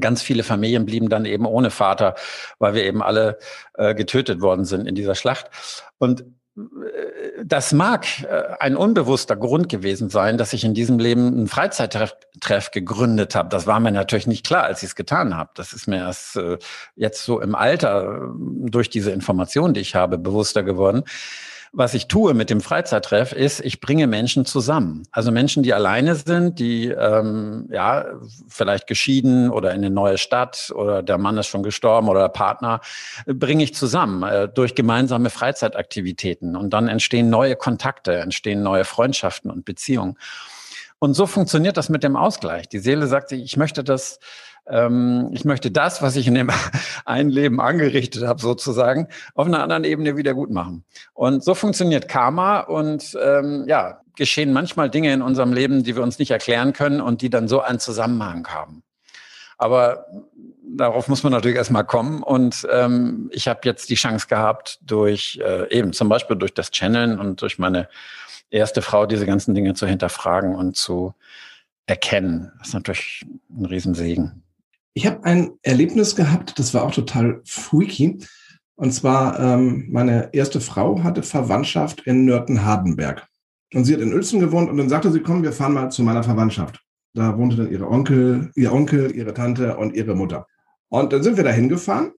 [0.00, 2.14] Ganz viele Familien blieben dann eben ohne Vater,
[2.58, 3.38] weil wir eben alle
[3.74, 5.50] äh, getötet worden sind in dieser Schlacht.
[5.98, 6.24] Und
[7.42, 12.70] das mag äh, ein unbewusster Grund gewesen sein, dass ich in diesem Leben einen Freizeittreff
[12.70, 13.48] gegründet habe.
[13.48, 15.50] Das war mir natürlich nicht klar, als ich es getan habe.
[15.54, 16.58] Das ist mir erst äh,
[16.94, 21.02] jetzt so im Alter durch diese Information, die ich habe, bewusster geworden
[21.76, 25.02] was ich tue mit dem Freizeittreff, ist, ich bringe Menschen zusammen.
[25.10, 28.06] Also Menschen, die alleine sind, die ähm, ja
[28.48, 32.28] vielleicht geschieden oder in eine neue Stadt oder der Mann ist schon gestorben oder der
[32.28, 32.80] Partner,
[33.26, 36.54] bringe ich zusammen äh, durch gemeinsame Freizeitaktivitäten.
[36.54, 40.16] Und dann entstehen neue Kontakte, entstehen neue Freundschaften und Beziehungen.
[41.00, 42.68] Und so funktioniert das mit dem Ausgleich.
[42.68, 44.20] Die Seele sagt sich, ich möchte das
[44.66, 46.50] ähm, ich möchte das, was ich in dem
[47.04, 50.84] einen Leben angerichtet habe, sozusagen, auf einer anderen Ebene wieder gut machen.
[51.12, 56.02] Und so funktioniert Karma und ähm, ja, geschehen manchmal Dinge in unserem Leben, die wir
[56.02, 58.82] uns nicht erklären können und die dann so einen Zusammenhang haben.
[59.58, 60.06] Aber
[60.62, 62.22] darauf muss man natürlich erstmal kommen.
[62.22, 66.70] Und ähm, ich habe jetzt die Chance gehabt, durch äh, eben zum Beispiel durch das
[66.70, 67.88] Channeln und durch meine
[68.50, 71.14] erste Frau diese ganzen Dinge zu hinterfragen und zu
[71.86, 72.52] erkennen.
[72.58, 74.42] Das ist natürlich ein Riesensegen.
[74.94, 78.18] Ich habe ein Erlebnis gehabt, das war auch total freaky.
[78.76, 83.26] Und zwar, ähm, meine erste Frau hatte Verwandtschaft in Nörten-Hardenberg.
[83.72, 86.04] Und sie hat in Uelzen gewohnt und dann sagte sie, komm, wir fahren mal zu
[86.04, 86.80] meiner Verwandtschaft.
[87.12, 90.46] Da wohnte dann ihre Onkel, ihr Onkel, ihre Tante und ihre Mutter.
[90.88, 92.12] Und dann sind wir da hingefahren,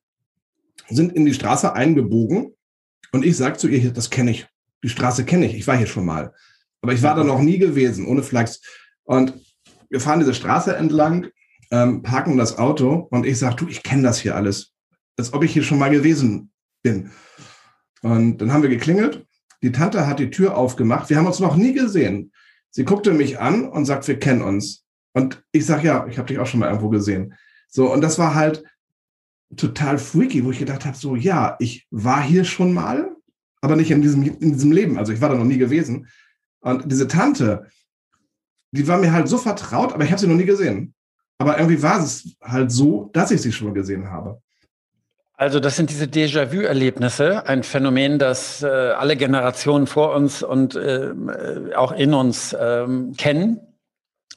[0.89, 2.55] sind in die Straße eingebogen
[3.13, 4.47] und ich sage zu ihr, das kenne ich.
[4.83, 5.55] Die Straße kenne ich.
[5.55, 6.35] Ich war hier schon mal.
[6.83, 8.61] Aber ich war da noch nie gewesen, ohne Flachs.
[9.05, 9.33] Und
[9.89, 11.29] wir fahren diese Straße entlang
[11.71, 14.73] ähm, parken das Auto und ich sage, du, ich kenne das hier alles.
[15.17, 16.51] Als ob ich hier schon mal gewesen
[16.83, 17.11] bin.
[18.03, 19.27] Und dann haben wir geklingelt.
[19.63, 21.11] Die Tante hat die Tür aufgemacht.
[21.11, 22.33] Wir haben uns noch nie gesehen.
[22.71, 24.85] Sie guckte mich an und sagt, wir kennen uns.
[25.15, 27.35] Und ich sage, ja, ich habe dich auch schon mal irgendwo gesehen.
[27.69, 28.65] So, und das war halt
[29.57, 33.17] total freaky, wo ich gedacht habe, so, ja, ich war hier schon mal,
[33.61, 34.99] aber nicht in diesem, in diesem Leben.
[34.99, 36.09] Also ich war da noch nie gewesen.
[36.61, 37.67] Und diese Tante,
[38.73, 40.95] die war mir halt so vertraut, aber ich habe sie noch nie gesehen.
[41.39, 44.41] Aber irgendwie war es halt so, dass ich sie schon gesehen habe.
[45.39, 51.13] Also das sind diese Déjà-vu-Erlebnisse, ein Phänomen, das äh, alle Generationen vor uns und äh,
[51.75, 52.87] auch in uns äh,
[53.19, 53.61] kennen.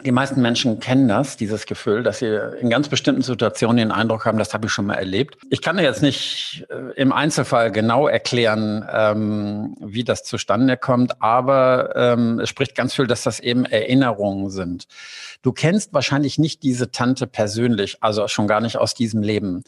[0.06, 4.26] Die meisten Menschen kennen das, dieses Gefühl, dass sie in ganz bestimmten Situationen den Eindruck
[4.26, 5.38] haben, das habe ich schon mal erlebt.
[5.50, 11.94] Ich kann jetzt nicht äh, im Einzelfall genau erklären, ähm, wie das zustande kommt, aber
[11.96, 14.86] ähm, es spricht ganz viel, dass das eben Erinnerungen sind.
[15.42, 19.64] Du kennst wahrscheinlich nicht diese Tante persönlich, also schon gar nicht aus diesem Leben,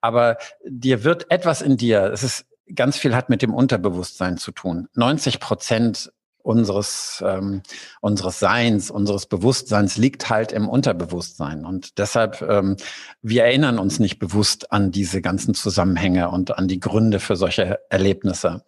[0.00, 4.52] aber dir wird etwas in dir, es ist ganz viel hat mit dem Unterbewusstsein zu
[4.52, 4.88] tun.
[4.94, 6.12] 90 Prozent
[6.46, 7.62] unseres, ähm,
[8.00, 11.64] unseres Seins, unseres Bewusstseins liegt halt im Unterbewusstsein.
[11.64, 12.76] Und deshalb, ähm,
[13.20, 17.80] wir erinnern uns nicht bewusst an diese ganzen Zusammenhänge und an die Gründe für solche
[17.90, 18.62] Erlebnisse.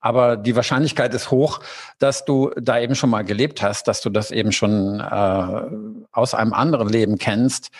[0.00, 1.60] Aber die Wahrscheinlichkeit ist hoch,
[1.98, 5.62] dass du da eben schon mal gelebt hast, dass du das eben schon äh,
[6.12, 7.70] aus einem anderen Leben kennst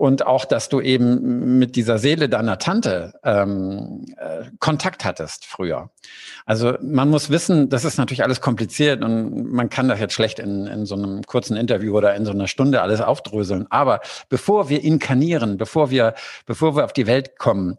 [0.00, 5.90] und auch, dass du eben mit dieser Seele deiner Tante ähm, äh, Kontakt hattest früher.
[6.46, 10.38] Also man muss wissen, das ist natürlich alles kompliziert und man kann das jetzt schlecht
[10.38, 13.66] in, in so einem kurzen Interview oder in so einer Stunde alles aufdröseln.
[13.68, 16.14] Aber bevor wir inkarnieren, bevor wir,
[16.46, 17.76] bevor wir auf die Welt kommen,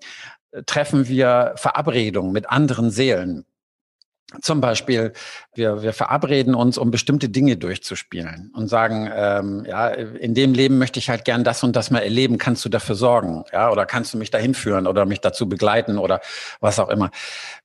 [0.66, 3.46] treffen wir Verabredungen mit anderen Seelen.
[4.41, 5.12] Zum Beispiel,
[5.54, 10.78] wir, wir verabreden uns, um bestimmte Dinge durchzuspielen und sagen, ähm, ja, in dem Leben
[10.78, 13.86] möchte ich halt gern das und das mal erleben, kannst du dafür sorgen, ja, oder
[13.86, 16.22] kannst du mich dahin führen oder mich dazu begleiten oder
[16.62, 17.12] was auch immer.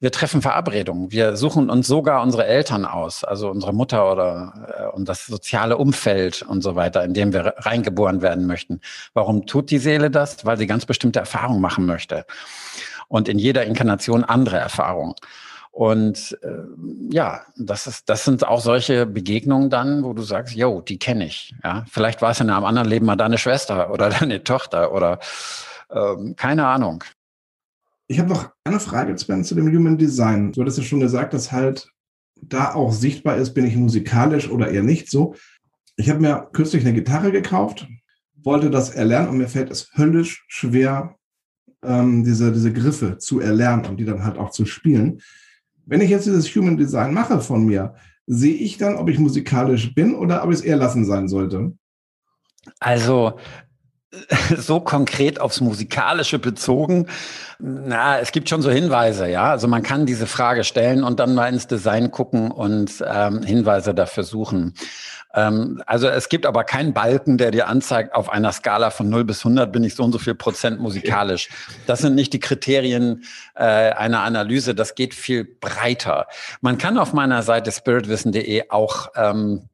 [0.00, 1.12] Wir treffen Verabredungen.
[1.12, 5.76] Wir suchen uns sogar unsere Eltern aus, also unsere Mutter oder äh, und das soziale
[5.76, 8.80] Umfeld und so weiter, in dem wir reingeboren werden möchten.
[9.14, 10.44] Warum tut die Seele das?
[10.44, 12.26] Weil sie ganz bestimmte Erfahrungen machen möchte.
[13.08, 15.14] Und in jeder Inkarnation andere Erfahrungen.
[15.76, 16.64] Und äh,
[17.10, 21.26] ja, das ist, das sind auch solche Begegnungen dann, wo du sagst, yo, die kenne
[21.26, 21.54] ich.
[21.62, 25.18] Ja, vielleicht war es in einem anderen Leben mal deine Schwester oder deine Tochter oder
[25.90, 27.04] ähm, keine Ahnung.
[28.06, 30.50] Ich habe noch eine Frage, Sven, zu dem Human Design.
[30.50, 31.90] Du hattest ja schon gesagt, dass halt
[32.40, 35.34] da auch sichtbar ist, bin ich musikalisch oder eher nicht so.
[35.96, 37.86] Ich habe mir kürzlich eine Gitarre gekauft,
[38.34, 41.16] wollte das erlernen und mir fällt es höllisch schwer,
[41.84, 45.20] ähm, diese, diese Griffe zu erlernen und die dann halt auch zu spielen.
[45.86, 47.94] Wenn ich jetzt dieses Human Design mache von mir,
[48.26, 51.72] sehe ich dann, ob ich musikalisch bin oder ob ich es eher lassen sein sollte?
[52.80, 53.38] Also
[54.56, 57.06] so konkret aufs Musikalische bezogen.
[57.58, 59.50] Na, es gibt schon so Hinweise, ja.
[59.50, 63.94] Also man kann diese Frage stellen und dann mal ins Design gucken und ähm, Hinweise
[63.94, 64.74] dafür suchen.
[65.36, 69.24] Ähm, also es gibt aber keinen Balken, der dir anzeigt, auf einer Skala von 0
[69.24, 71.50] bis 100 bin ich so und so viel Prozent musikalisch.
[71.86, 76.26] Das sind nicht die Kriterien äh, einer Analyse, das geht viel breiter.
[76.62, 79.68] Man kann auf meiner Seite spiritwissen.de auch ähm,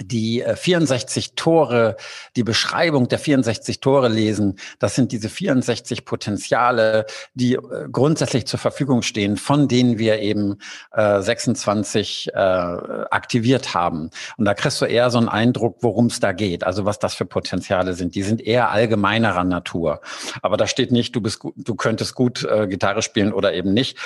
[0.00, 1.96] die 64 äh, Tore,
[2.36, 4.58] die Beschreibung der 64 Tore lesen.
[4.78, 10.56] Das sind diese 64 Potenziale, die äh, grundsätzlich zur Verfügung stehen, von denen wir eben
[10.92, 14.10] äh, 26 äh, aktiviert haben.
[14.36, 17.14] Und da kriegst du eher so einen Eindruck, worum es da geht, also was das
[17.14, 18.14] für Potenziale sind.
[18.14, 20.00] Die sind eher allgemeinerer Natur.
[20.42, 23.72] Aber da steht nicht, du bist gut, du könntest gut äh, Gitarre spielen oder eben
[23.72, 23.96] nicht.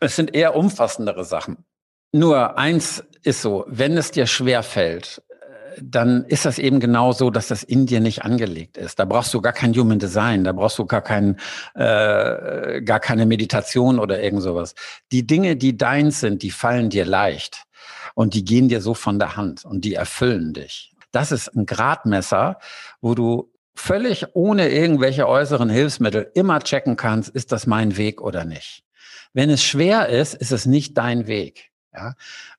[0.00, 1.64] Es sind eher umfassendere Sachen.
[2.12, 5.20] Nur eins ist so, wenn es dir schwer fällt,
[5.80, 8.98] dann ist das eben genau so, dass das in dir nicht angelegt ist.
[8.98, 11.36] Da brauchst du gar kein Human Design, da brauchst du gar kein,
[11.74, 14.74] äh, gar keine Meditation oder irgend sowas.
[15.12, 17.64] Die Dinge, die deins sind, die fallen dir leicht
[18.14, 20.94] und die gehen dir so von der Hand und die erfüllen dich.
[21.12, 22.58] Das ist ein Gradmesser,
[23.00, 28.44] wo du völlig ohne irgendwelche äußeren Hilfsmittel immer checken kannst, ist das mein Weg oder
[28.44, 28.84] nicht.
[29.32, 31.72] Wenn es schwer ist, ist es nicht dein Weg.
[31.94, 32.14] Ja?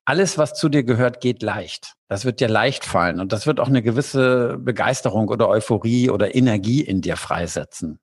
[0.06, 1.94] Alles, was zu dir gehört, geht leicht.
[2.08, 6.36] Das wird dir leicht fallen und das wird auch eine gewisse Begeisterung oder Euphorie oder
[6.36, 8.00] Energie in dir freisetzen.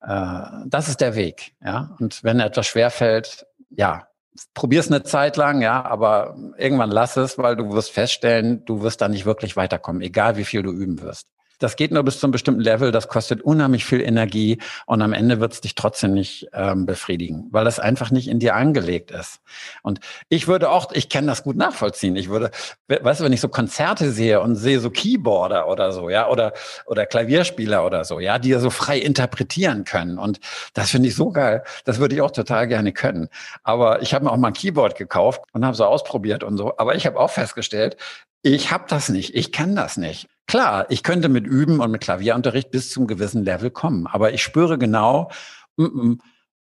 [0.00, 1.54] Äh, das ist der Weg.
[1.62, 1.96] Ja?
[1.98, 4.08] Und wenn etwas schwer fällt, ja,
[4.52, 9.00] probier's eine Zeit lang, ja, aber irgendwann lass es, weil du wirst feststellen, du wirst
[9.00, 11.28] da nicht wirklich weiterkommen, egal wie viel du üben wirst.
[11.58, 15.12] Das geht nur bis zu einem bestimmten Level, das kostet unheimlich viel Energie und am
[15.12, 19.10] Ende wird es dich trotzdem nicht ähm, befriedigen, weil das einfach nicht in dir angelegt
[19.10, 19.40] ist.
[19.82, 22.16] Und ich würde auch, ich kann das gut nachvollziehen.
[22.16, 22.50] Ich würde,
[22.88, 26.52] weißt du, wenn ich so Konzerte sehe und sehe so Keyboarder oder so, ja, oder,
[26.86, 30.18] oder Klavierspieler oder so, ja, die ja so frei interpretieren können.
[30.18, 30.40] Und
[30.74, 31.62] das finde ich so geil.
[31.84, 33.28] Das würde ich auch total gerne können.
[33.62, 36.76] Aber ich habe mir auch mal ein Keyboard gekauft und habe so ausprobiert und so.
[36.78, 37.96] Aber ich habe auch festgestellt,
[38.42, 40.28] ich habe das nicht, ich kann das nicht.
[40.46, 44.42] Klar, ich könnte mit Üben und mit Klavierunterricht bis zum gewissen Level kommen, aber ich
[44.42, 45.30] spüre genau,
[45.78, 46.18] m -m,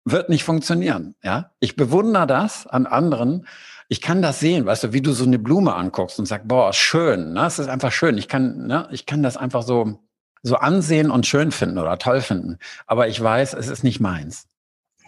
[0.04, 1.16] wird nicht funktionieren.
[1.22, 3.46] Ja, ich bewundere das an anderen.
[3.88, 6.72] Ich kann das sehen, weißt du, wie du so eine Blume anguckst und sagst, boah,
[6.72, 7.46] schön, ne?
[7.46, 8.16] es ist einfach schön.
[8.16, 8.88] Ich kann, ne?
[8.92, 9.98] ich kann das einfach so
[10.46, 12.58] so ansehen und schön finden oder toll finden.
[12.86, 14.46] Aber ich weiß, es ist nicht meins.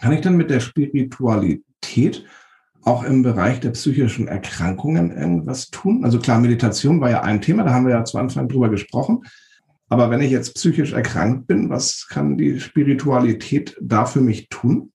[0.01, 2.25] Kann ich dann mit der Spiritualität
[2.83, 6.05] auch im Bereich der psychischen Erkrankungen irgendwas tun?
[6.05, 9.23] Also klar, Meditation war ja ein Thema, da haben wir ja zu Anfang drüber gesprochen.
[9.89, 14.93] Aber wenn ich jetzt psychisch erkrankt bin, was kann die Spiritualität da für mich tun?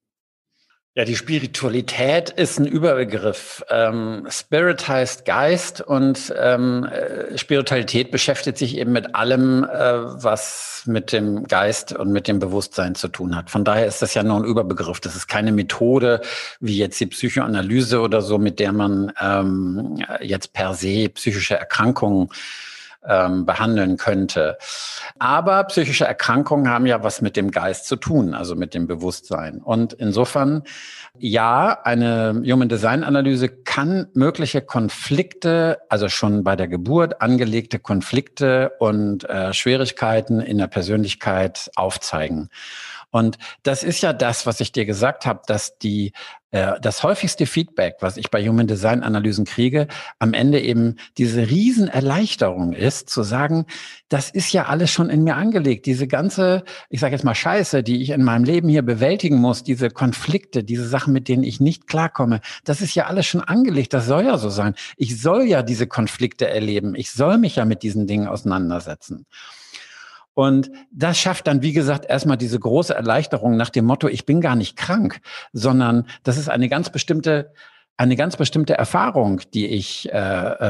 [0.95, 3.65] Ja, die Spiritualität ist ein Überbegriff.
[3.71, 10.83] Ähm, Spirit heißt Geist und ähm, äh, Spiritualität beschäftigt sich eben mit allem, äh, was
[10.85, 13.49] mit dem Geist und mit dem Bewusstsein zu tun hat.
[13.49, 14.99] Von daher ist das ja nur ein Überbegriff.
[14.99, 16.21] Das ist keine Methode
[16.59, 22.29] wie jetzt die Psychoanalyse oder so, mit der man ähm, jetzt per se psychische Erkrankungen
[23.07, 24.57] ähm, behandeln könnte.
[25.19, 29.59] Aber psychische Erkrankungen haben ja was mit dem Geist zu tun, also mit dem Bewusstsein.
[29.59, 30.63] Und insofern,
[31.17, 38.73] ja, eine Human Design Analyse kann mögliche Konflikte, also schon bei der Geburt angelegte Konflikte
[38.79, 42.49] und äh, Schwierigkeiten in der Persönlichkeit aufzeigen.
[43.13, 46.13] Und das ist ja das, was ich dir gesagt habe, dass die
[46.49, 51.47] äh, das häufigste Feedback, was ich bei Human Design Analysen kriege, am Ende eben diese
[51.47, 53.67] Riesenerleichterung ist, zu sagen,
[54.09, 55.85] das ist ja alles schon in mir angelegt.
[55.85, 59.61] Diese ganze, ich sage jetzt mal Scheiße, die ich in meinem Leben hier bewältigen muss,
[59.61, 63.93] diese Konflikte, diese Sachen, mit denen ich nicht klarkomme, das ist ja alles schon angelegt.
[63.93, 64.73] Das soll ja so sein.
[64.97, 66.95] Ich soll ja diese Konflikte erleben.
[66.95, 69.27] Ich soll mich ja mit diesen Dingen auseinandersetzen.
[70.33, 74.41] Und das schafft dann, wie gesagt, erstmal diese große Erleichterung nach dem Motto, ich bin
[74.41, 77.53] gar nicht krank, sondern das ist eine ganz bestimmte
[77.95, 80.17] eine ganz bestimmte Erfahrung, die ich, äh,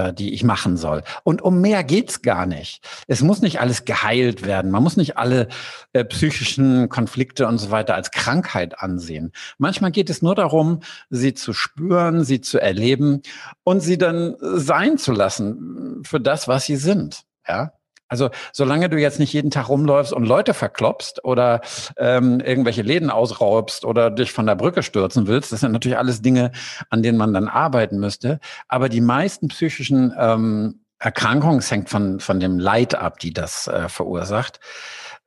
[0.10, 1.04] äh, die ich machen soll.
[1.24, 2.86] Und um mehr geht's gar nicht.
[3.08, 4.72] Es muss nicht alles geheilt werden.
[4.72, 5.48] Man muss nicht alle
[5.94, 9.32] äh, psychischen Konflikte und so weiter als Krankheit ansehen.
[9.58, 13.22] Manchmal geht es nur darum, sie zu spüren, sie zu erleben
[13.64, 17.24] und sie dann sein zu lassen für das, was sie sind.
[17.48, 17.74] Ja,
[18.14, 21.62] also solange du jetzt nicht jeden Tag rumläufst und Leute verklopst oder
[21.98, 26.22] ähm, irgendwelche Läden ausraubst oder dich von der Brücke stürzen willst, das sind natürlich alles
[26.22, 26.52] Dinge,
[26.92, 28.40] an denen man dann arbeiten müsste.
[28.68, 33.66] Aber die meisten psychischen ähm, Erkrankungen, es hängt von, von dem Leid ab, die das
[33.66, 34.60] äh, verursacht.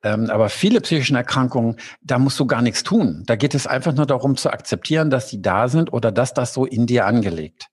[0.04, 3.24] Ähm, aber viele psychischen Erkrankungen, da musst du gar nichts tun.
[3.26, 6.54] Da geht es einfach nur darum zu akzeptieren, dass die da sind oder dass das
[6.54, 7.66] so in dir angelegt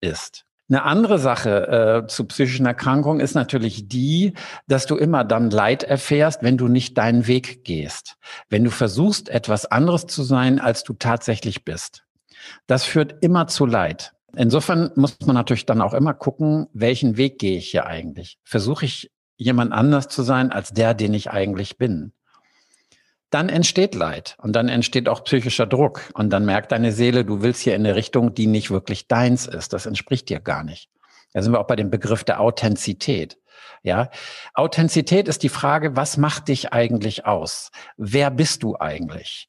[0.00, 0.44] ist.
[0.70, 4.34] Eine andere Sache äh, zu psychischen Erkrankungen ist natürlich die,
[4.68, 8.18] dass du immer dann Leid erfährst, wenn du nicht deinen Weg gehst.
[8.48, 12.04] Wenn du versuchst, etwas anderes zu sein, als du tatsächlich bist.
[12.68, 14.12] Das führt immer zu Leid.
[14.36, 18.38] Insofern muss man natürlich dann auch immer gucken, welchen Weg gehe ich hier eigentlich?
[18.44, 22.12] Versuche ich jemand anders zu sein als der, den ich eigentlich bin?
[23.30, 27.42] Dann entsteht Leid und dann entsteht auch psychischer Druck und dann merkt deine Seele, du
[27.42, 29.72] willst hier in eine Richtung, die nicht wirklich deins ist.
[29.72, 30.90] Das entspricht dir gar nicht.
[31.32, 33.38] Da sind wir auch bei dem Begriff der Authentizität.
[33.82, 34.10] Ja,
[34.52, 37.70] Authentizität ist die Frage, was macht dich eigentlich aus?
[37.96, 39.48] Wer bist du eigentlich?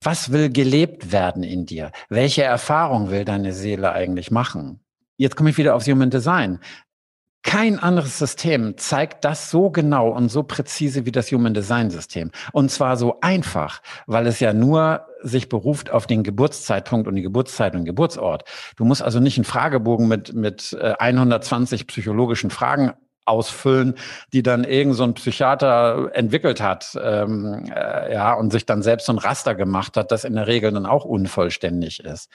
[0.00, 1.90] Was will gelebt werden in dir?
[2.08, 4.80] Welche Erfahrung will deine Seele eigentlich machen?
[5.16, 6.60] Jetzt komme ich wieder aufs Human Design.
[7.48, 12.30] Kein anderes System zeigt das so genau und so präzise wie das Human Design System.
[12.52, 17.22] Und zwar so einfach, weil es ja nur sich beruft auf den Geburtszeitpunkt und die
[17.22, 18.44] Geburtszeit und Geburtsort.
[18.76, 22.92] Du musst also nicht einen Fragebogen mit, mit 120 äh, psychologischen Fragen
[23.28, 23.94] ausfüllen,
[24.32, 29.06] die dann irgend so ein Psychiater entwickelt hat, ähm, äh, ja, und sich dann selbst
[29.06, 32.30] so ein Raster gemacht hat, das in der Regel dann auch unvollständig ist.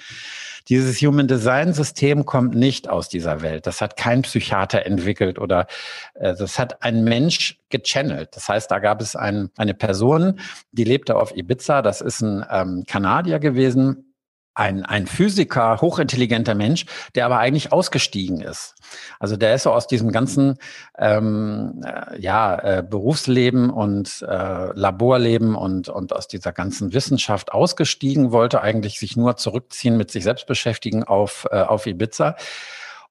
[0.70, 3.68] Dieses Human Design System kommt nicht aus dieser Welt.
[3.68, 5.68] Das hat kein Psychiater entwickelt oder
[6.14, 8.30] äh, das hat ein Mensch gechannelt.
[8.36, 10.40] Das heißt, da gab es ein, eine Person,
[10.72, 11.82] die lebte auf Ibiza.
[11.82, 14.13] Das ist ein ähm, Kanadier gewesen
[14.56, 16.86] ein, ein Physiker, hochintelligenter Mensch,
[17.16, 18.76] der aber eigentlich ausgestiegen ist.
[19.20, 20.58] Also der ist so aus diesem ganzen
[20.98, 28.32] ähm, äh, ja, äh, Berufsleben und äh, Laborleben und, und aus dieser ganzen Wissenschaft ausgestiegen,
[28.32, 32.36] wollte eigentlich sich nur zurückziehen, mit sich selbst beschäftigen auf, äh, auf Ibiza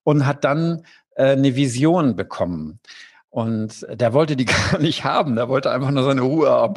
[0.03, 0.85] und hat dann
[1.15, 2.79] äh, eine Vision bekommen.
[3.33, 6.75] Und der wollte die gar nicht haben, der wollte einfach nur seine Ruhe haben.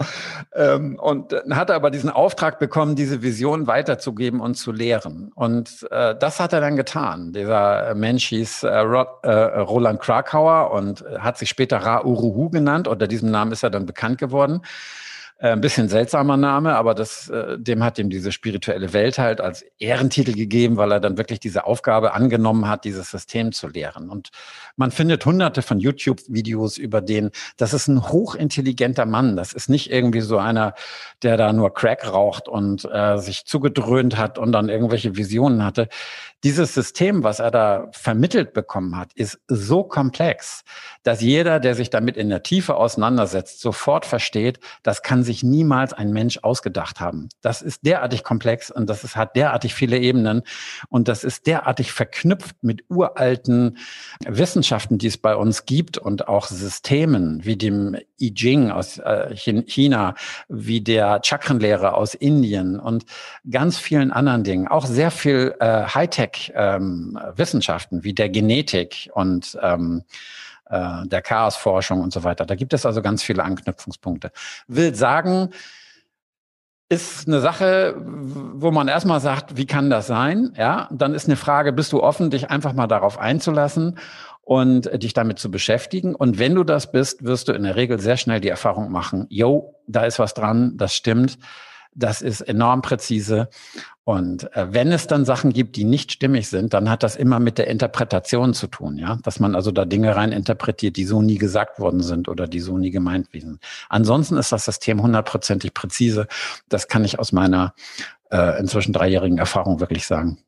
[0.54, 5.30] Ähm, und hat er aber diesen Auftrag bekommen, diese Vision weiterzugeben und zu lehren.
[5.34, 7.34] Und äh, das hat er dann getan.
[7.34, 12.88] Dieser Mensch hieß äh, Roland Krakauer und hat sich später Ra Uruhu genannt.
[12.88, 14.62] Unter diesem Namen ist er dann bekannt geworden.
[15.38, 19.42] Äh, ein bisschen seltsamer Name, aber das, äh, dem hat ihm diese spirituelle Welt halt
[19.42, 24.08] als Ehrentitel gegeben, weil er dann wirklich diese Aufgabe angenommen hat, dieses System zu lehren.
[24.08, 24.30] Und
[24.76, 27.30] man findet hunderte von YouTube-Videos über den.
[27.56, 29.36] Das ist ein hochintelligenter Mann.
[29.36, 30.74] Das ist nicht irgendwie so einer,
[31.22, 35.88] der da nur Crack raucht und äh, sich zugedröhnt hat und dann irgendwelche Visionen hatte.
[36.44, 40.62] Dieses System, was er da vermittelt bekommen hat, ist so komplex,
[41.02, 45.94] dass jeder, der sich damit in der Tiefe auseinandersetzt, sofort versteht, das kann sich niemals
[45.94, 47.30] ein Mensch ausgedacht haben.
[47.40, 50.42] Das ist derartig komplex und das ist, hat derartig viele Ebenen
[50.88, 53.78] und das ist derartig verknüpft mit uralten
[54.26, 54.65] Wissenschaften,
[54.98, 60.14] die es bei uns gibt und auch Systemen wie dem I Ching aus äh, China,
[60.48, 63.04] wie der Chakrenlehre aus Indien und
[63.50, 64.68] ganz vielen anderen Dingen.
[64.68, 70.02] Auch sehr viel äh, Hightech Hightech-Wissenschaften ähm, wie der Genetik und ähm,
[70.68, 72.46] äh, der Chaosforschung und so weiter.
[72.46, 74.32] Da gibt es also ganz viele Anknüpfungspunkte.
[74.68, 75.50] Will sagen,
[76.88, 80.52] ist eine Sache, wo man erstmal sagt, wie kann das sein?
[80.56, 83.98] Ja, dann ist eine Frage, bist du offen, dich einfach mal darauf einzulassen
[84.46, 86.14] und dich damit zu beschäftigen?
[86.14, 89.26] Und wenn du das bist, wirst du in der Regel sehr schnell die Erfahrung machen,
[89.28, 91.36] yo, da ist was dran, das stimmt.
[91.98, 93.48] Das ist enorm präzise.
[94.04, 97.40] Und äh, wenn es dann Sachen gibt, die nicht stimmig sind, dann hat das immer
[97.40, 101.22] mit der Interpretation zu tun, ja, dass man also da Dinge rein interpretiert, die so
[101.22, 103.58] nie gesagt worden sind oder die so nie gemeint sind.
[103.88, 106.28] Ansonsten ist das System hundertprozentig präzise.
[106.68, 107.74] Das kann ich aus meiner
[108.30, 110.38] äh, inzwischen dreijährigen Erfahrung wirklich sagen.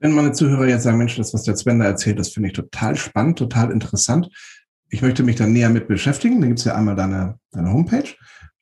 [0.00, 2.54] Wenn meine Zuhörer jetzt sagen, Mensch, das, was der Sven da erzählt, das finde ich
[2.54, 4.28] total spannend, total interessant.
[4.90, 6.40] Ich möchte mich dann näher mit beschäftigen.
[6.40, 8.14] Da gibt es ja einmal deine, deine Homepage.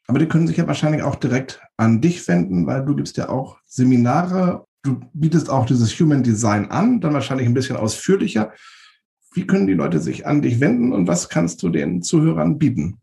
[0.07, 3.29] Aber die können sich ja wahrscheinlich auch direkt an dich wenden, weil du gibst ja
[3.29, 8.53] auch Seminare, du bietest auch dieses Human Design an, dann wahrscheinlich ein bisschen ausführlicher.
[9.35, 13.02] Wie können die Leute sich an dich wenden und was kannst du den Zuhörern bieten?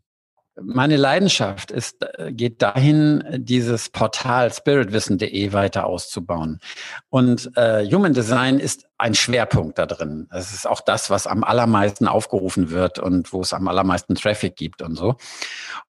[0.60, 6.60] Meine Leidenschaft ist, äh, geht dahin, dieses Portal spiritwissen.de weiter auszubauen.
[7.08, 10.28] Und äh, Human Design ist ein Schwerpunkt da drin.
[10.30, 14.56] Es ist auch das, was am allermeisten aufgerufen wird und wo es am allermeisten Traffic
[14.56, 15.16] gibt und so.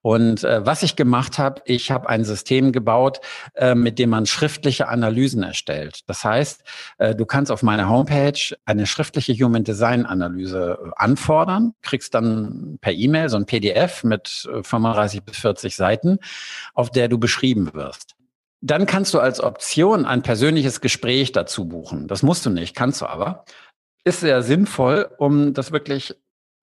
[0.02, 3.22] Und äh, was ich gemacht habe, ich habe ein System gebaut,
[3.56, 6.02] äh, mit dem man schriftliche Analysen erstellt.
[6.08, 6.64] Das heißt,
[6.98, 12.78] äh, du kannst auf meiner Homepage eine schriftliche Human Design Analyse äh, anfordern, kriegst dann
[12.82, 16.20] per E-Mail so ein PDF mit 35 äh, bis 40 Seiten,
[16.74, 18.16] auf der du beschrieben wirst.
[18.62, 22.08] Dann kannst du als Option ein persönliches Gespräch dazu buchen.
[22.08, 23.44] Das musst du nicht, kannst du aber.
[24.04, 26.16] Ist sehr sinnvoll, um das wirklich,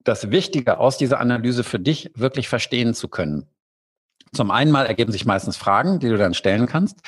[0.05, 3.49] das Wichtige aus dieser Analyse für dich wirklich verstehen zu können.
[4.33, 7.01] Zum einen mal ergeben sich meistens Fragen, die du dann stellen kannst.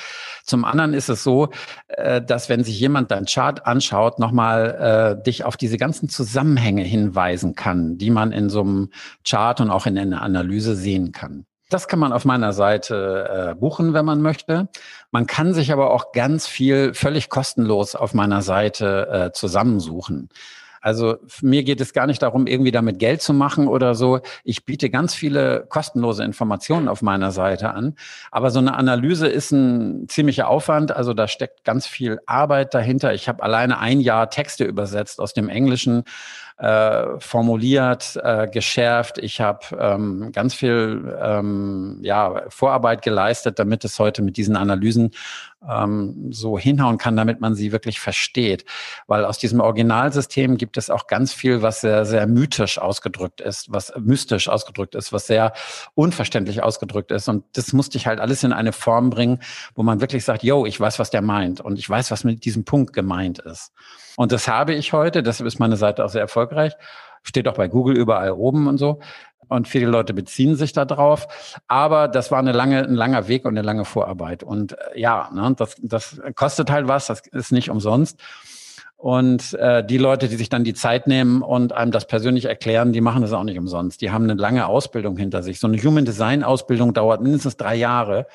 [0.43, 1.49] Zum anderen ist es so,
[1.87, 6.83] äh, dass wenn sich jemand dein Chart anschaut, nochmal äh, dich auf diese ganzen Zusammenhänge
[6.83, 8.89] hinweisen kann, die man in so einem
[9.25, 11.45] Chart und auch in einer Analyse sehen kann.
[11.71, 14.67] Das kann man auf meiner Seite äh, buchen, wenn man möchte.
[15.09, 20.27] Man kann sich aber auch ganz viel völlig kostenlos auf meiner Seite äh, zusammensuchen.
[20.81, 24.19] Also mir geht es gar nicht darum, irgendwie damit Geld zu machen oder so.
[24.43, 27.95] Ich biete ganz viele kostenlose Informationen auf meiner Seite an.
[28.31, 30.91] Aber so eine Analyse ist ein ziemlicher Aufwand.
[30.91, 33.13] Also da steckt ganz viel Arbeit dahinter.
[33.13, 36.03] Ich habe alleine ein Jahr Texte übersetzt aus dem Englischen
[36.61, 39.17] äh, formuliert, äh, geschärft.
[39.17, 45.11] Ich habe ähm, ganz viel ähm, ja, Vorarbeit geleistet, damit es heute mit diesen Analysen
[45.67, 48.65] ähm, so hinhauen kann, damit man sie wirklich versteht.
[49.07, 53.71] Weil aus diesem Originalsystem gibt es auch ganz viel, was sehr, sehr mythisch ausgedrückt ist,
[53.71, 55.53] was mystisch ausgedrückt ist, was sehr
[55.93, 57.27] unverständlich ausgedrückt ist.
[57.27, 59.39] Und das musste ich halt alles in eine Form bringen,
[59.75, 62.45] wo man wirklich sagt, yo, ich weiß, was der meint und ich weiß, was mit
[62.45, 63.71] diesem Punkt gemeint ist.
[64.17, 66.73] Und das habe ich heute, deshalb ist meine Seite auch sehr erfolgreich.
[67.23, 68.99] Steht auch bei Google überall oben und so.
[69.47, 71.27] Und viele Leute beziehen sich da drauf.
[71.67, 74.43] Aber das war eine lange, ein langer Weg und eine lange Vorarbeit.
[74.43, 78.19] Und äh, ja, ne, das, das kostet halt was, das ist nicht umsonst.
[79.01, 82.93] Und äh, die Leute, die sich dann die Zeit nehmen und einem das persönlich erklären,
[82.93, 83.99] die machen das auch nicht umsonst.
[84.01, 85.59] Die haben eine lange Ausbildung hinter sich.
[85.59, 88.27] So eine Human Design Ausbildung dauert mindestens drei Jahre.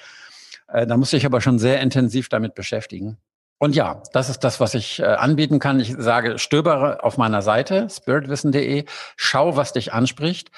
[0.69, 3.17] Äh, da muss ich aber schon sehr intensiv damit beschäftigen.
[3.59, 5.81] Und ja, das ist das, was ich äh, anbieten kann.
[5.81, 8.85] Ich sage, stöbere auf meiner Seite spiritwissen.de,
[9.17, 10.51] schau, was dich anspricht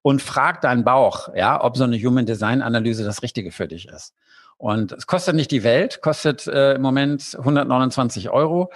[0.00, 3.88] und frag deinen Bauch, ja, ob so eine Human Design Analyse das Richtige für dich
[3.88, 4.14] ist.
[4.56, 8.70] Und es kostet nicht die Welt, kostet äh, im Moment 129 Euro.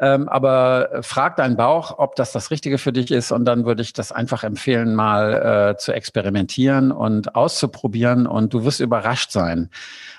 [0.00, 3.32] Ähm, aber frag deinen Bauch, ob das das Richtige für dich ist.
[3.32, 8.26] Und dann würde ich das einfach empfehlen, mal äh, zu experimentieren und auszuprobieren.
[8.26, 9.70] Und du wirst überrascht sein,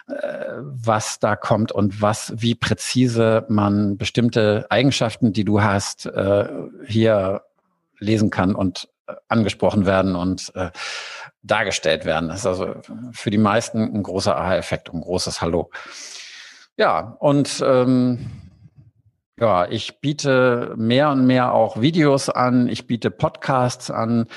[0.08, 0.14] äh,
[0.62, 6.50] was da kommt und was, wie präzise man bestimmte Eigenschaften, die du hast, äh,
[6.86, 7.44] hier
[8.00, 10.72] lesen kann und äh, angesprochen werden und äh,
[11.42, 12.28] dargestellt werden.
[12.28, 12.76] Das ist also
[13.14, 15.70] für die meisten ein großer Aha-Effekt ein großes Hallo.
[16.76, 18.30] Ja, und ähm,
[19.40, 24.28] ja, ich biete mehr und mehr auch Videos an, ich biete Podcasts an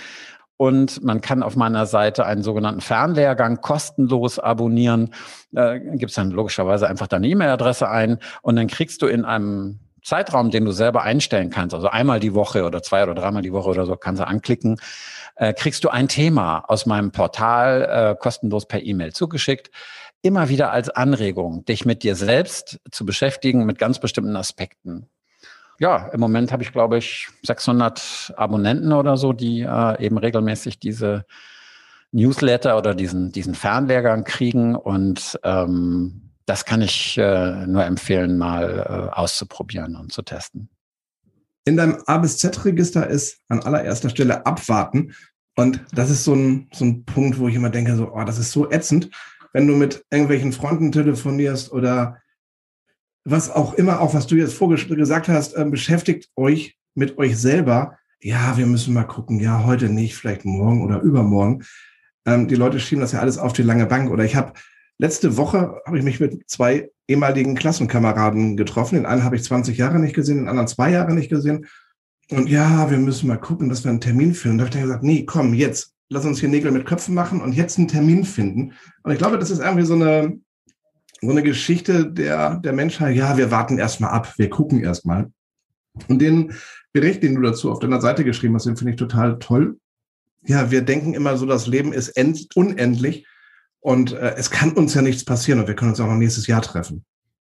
[0.56, 5.12] und man kann auf meiner Seite einen sogenannten Fernlehrgang kostenlos abonnieren.
[5.50, 10.50] Da gibst dann logischerweise einfach deine E-Mail-Adresse ein und dann kriegst du in einem Zeitraum,
[10.50, 13.70] den du selber einstellen kannst, also einmal die Woche oder zwei oder dreimal die Woche
[13.70, 14.80] oder so, kannst du anklicken,
[15.36, 19.70] äh, kriegst du ein Thema aus meinem Portal äh, kostenlos per E-Mail zugeschickt
[20.22, 25.08] immer wieder als Anregung, dich mit dir selbst zu beschäftigen, mit ganz bestimmten Aspekten.
[25.78, 30.78] Ja, im Moment habe ich, glaube ich, 600 Abonnenten oder so, die äh, eben regelmäßig
[30.78, 31.26] diese
[32.12, 34.76] Newsletter oder diesen, diesen Fernlehrgang kriegen.
[34.76, 40.68] Und ähm, das kann ich äh, nur empfehlen, mal äh, auszuprobieren und zu testen.
[41.64, 45.14] In deinem A bis Z-Register ist an allererster Stelle abwarten.
[45.56, 48.38] Und das ist so ein, so ein Punkt, wo ich immer denke, so, oh, das
[48.38, 49.10] ist so ätzend
[49.52, 52.18] wenn du mit irgendwelchen Freunden telefonierst oder
[53.24, 57.98] was auch immer, auch was du jetzt gesagt hast, äh, beschäftigt euch mit euch selber.
[58.20, 59.40] Ja, wir müssen mal gucken.
[59.40, 61.64] Ja, heute nicht, vielleicht morgen oder übermorgen.
[62.26, 64.10] Ähm, die Leute schieben das ja alles auf die lange Bank.
[64.10, 64.52] Oder ich habe
[64.98, 68.96] letzte Woche habe ich mich mit zwei ehemaligen Klassenkameraden getroffen.
[68.96, 71.66] Den einen habe ich 20 Jahre nicht gesehen, den anderen zwei Jahre nicht gesehen.
[72.30, 74.58] Und ja, wir müssen mal gucken, dass wir einen Termin finden.
[74.58, 77.40] Da habe ich dann gesagt, nee, komm, jetzt lass uns hier Nägel mit Köpfen machen
[77.40, 78.74] und jetzt einen Termin finden.
[79.02, 80.38] Und ich glaube, das ist irgendwie so eine,
[81.20, 83.16] so eine Geschichte der, der Menschheit.
[83.16, 85.32] Ja, wir warten erstmal ab, wir gucken erstmal.
[86.08, 86.54] Und den
[86.92, 89.78] Bericht, den du dazu auf deiner Seite geschrieben hast, den finde ich total toll.
[90.44, 93.26] Ja, wir denken immer so, das Leben ist end, unendlich
[93.80, 96.46] und äh, es kann uns ja nichts passieren und wir können uns auch noch nächstes
[96.46, 97.04] Jahr treffen.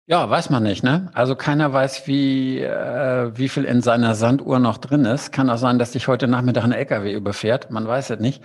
[0.05, 1.09] Ja, weiß man nicht, ne?
[1.13, 5.31] Also keiner weiß, wie, äh, wie viel in seiner Sanduhr noch drin ist.
[5.31, 7.71] Kann auch sein, dass sich heute Nachmittag ein LKW überfährt.
[7.71, 8.43] Man weiß es nicht.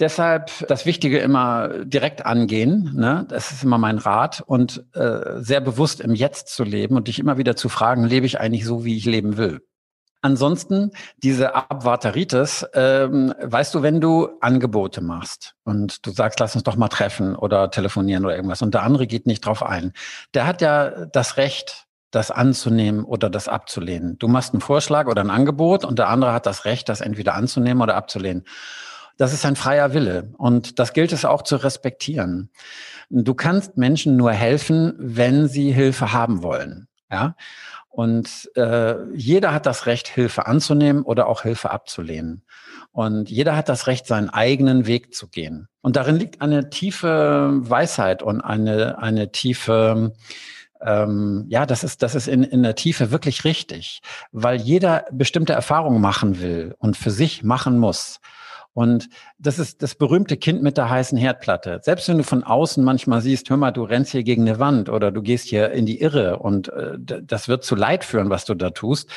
[0.00, 2.92] Deshalb das Wichtige immer direkt angehen.
[2.94, 3.26] Ne?
[3.28, 4.42] Das ist immer mein Rat.
[4.46, 8.24] Und äh, sehr bewusst im Jetzt zu leben und dich immer wieder zu fragen, lebe
[8.24, 9.60] ich eigentlich so, wie ich leben will?
[10.24, 16.64] Ansonsten, diese Abwarteritis, ähm, weißt du, wenn du Angebote machst und du sagst, lass uns
[16.64, 19.92] doch mal treffen oder telefonieren oder irgendwas und der andere geht nicht drauf ein,
[20.32, 24.18] der hat ja das Recht, das anzunehmen oder das abzulehnen.
[24.18, 27.34] Du machst einen Vorschlag oder ein Angebot und der andere hat das Recht, das entweder
[27.34, 28.44] anzunehmen oder abzulehnen.
[29.18, 32.48] Das ist ein freier Wille und das gilt es auch zu respektieren.
[33.10, 36.88] Du kannst Menschen nur helfen, wenn sie Hilfe haben wollen.
[37.10, 37.36] Ja.
[37.94, 42.42] Und äh, jeder hat das Recht, Hilfe anzunehmen oder auch Hilfe abzulehnen.
[42.90, 45.68] Und jeder hat das Recht, seinen eigenen Weg zu gehen.
[45.80, 50.12] Und darin liegt eine tiefe Weisheit und eine, eine tiefe,
[50.80, 54.00] ähm, ja, das ist, das ist in, in der Tiefe wirklich richtig,
[54.32, 58.18] weil jeder bestimmte Erfahrungen machen will und für sich machen muss.
[58.74, 59.08] Und
[59.38, 61.78] das ist das berühmte Kind mit der heißen Herdplatte.
[61.82, 64.88] Selbst wenn du von außen manchmal siehst, hör mal, du rennst hier gegen eine Wand
[64.88, 68.44] oder du gehst hier in die Irre und äh, das wird zu Leid führen, was
[68.44, 69.08] du da tust.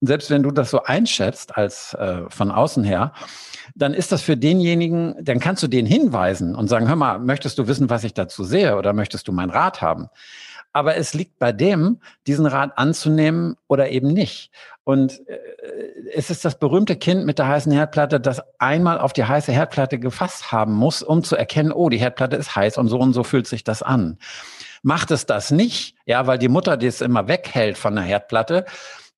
[0.00, 3.12] Selbst wenn du das so einschätzt als äh, von außen her,
[3.74, 7.58] dann ist das für denjenigen, dann kannst du den hinweisen und sagen, hör mal, möchtest
[7.58, 10.08] du wissen, was ich dazu sehe oder möchtest du meinen Rat haben?
[10.72, 14.50] Aber es liegt bei dem, diesen Rat anzunehmen oder eben nicht.
[14.84, 15.38] Und äh,
[16.14, 19.98] es ist das berühmte Kind mit der heißen Herdplatte, das einmal auf die heiße Herdplatte
[19.98, 23.22] gefasst haben muss, um zu erkennen, oh, die Herdplatte ist heiß und so und so
[23.22, 24.18] fühlt sich das an.
[24.82, 28.64] Macht es das nicht, ja, weil die Mutter das immer weghält von der Herdplatte,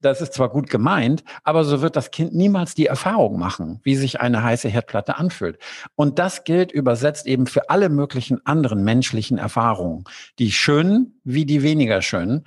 [0.04, 3.96] das ist zwar gut gemeint, aber so wird das Kind niemals die Erfahrung machen, wie
[3.96, 5.58] sich eine heiße Herdplatte anfühlt.
[5.94, 10.04] Und das gilt übersetzt eben für alle möglichen anderen menschlichen Erfahrungen,
[10.38, 12.44] die schönen wie die weniger schönen.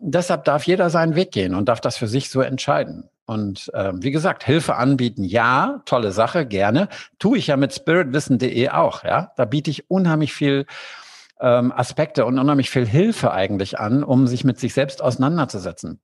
[0.00, 3.08] Deshalb darf jeder seinen Weg gehen und darf das für sich so entscheiden.
[3.26, 6.88] Und äh, wie gesagt, Hilfe anbieten, ja, tolle Sache, gerne.
[7.18, 9.32] Tue ich ja mit spiritwissen.de auch, ja.
[9.36, 10.66] Da biete ich unheimlich viel
[11.40, 16.00] ähm, Aspekte und unheimlich viel Hilfe eigentlich an, um sich mit sich selbst auseinanderzusetzen.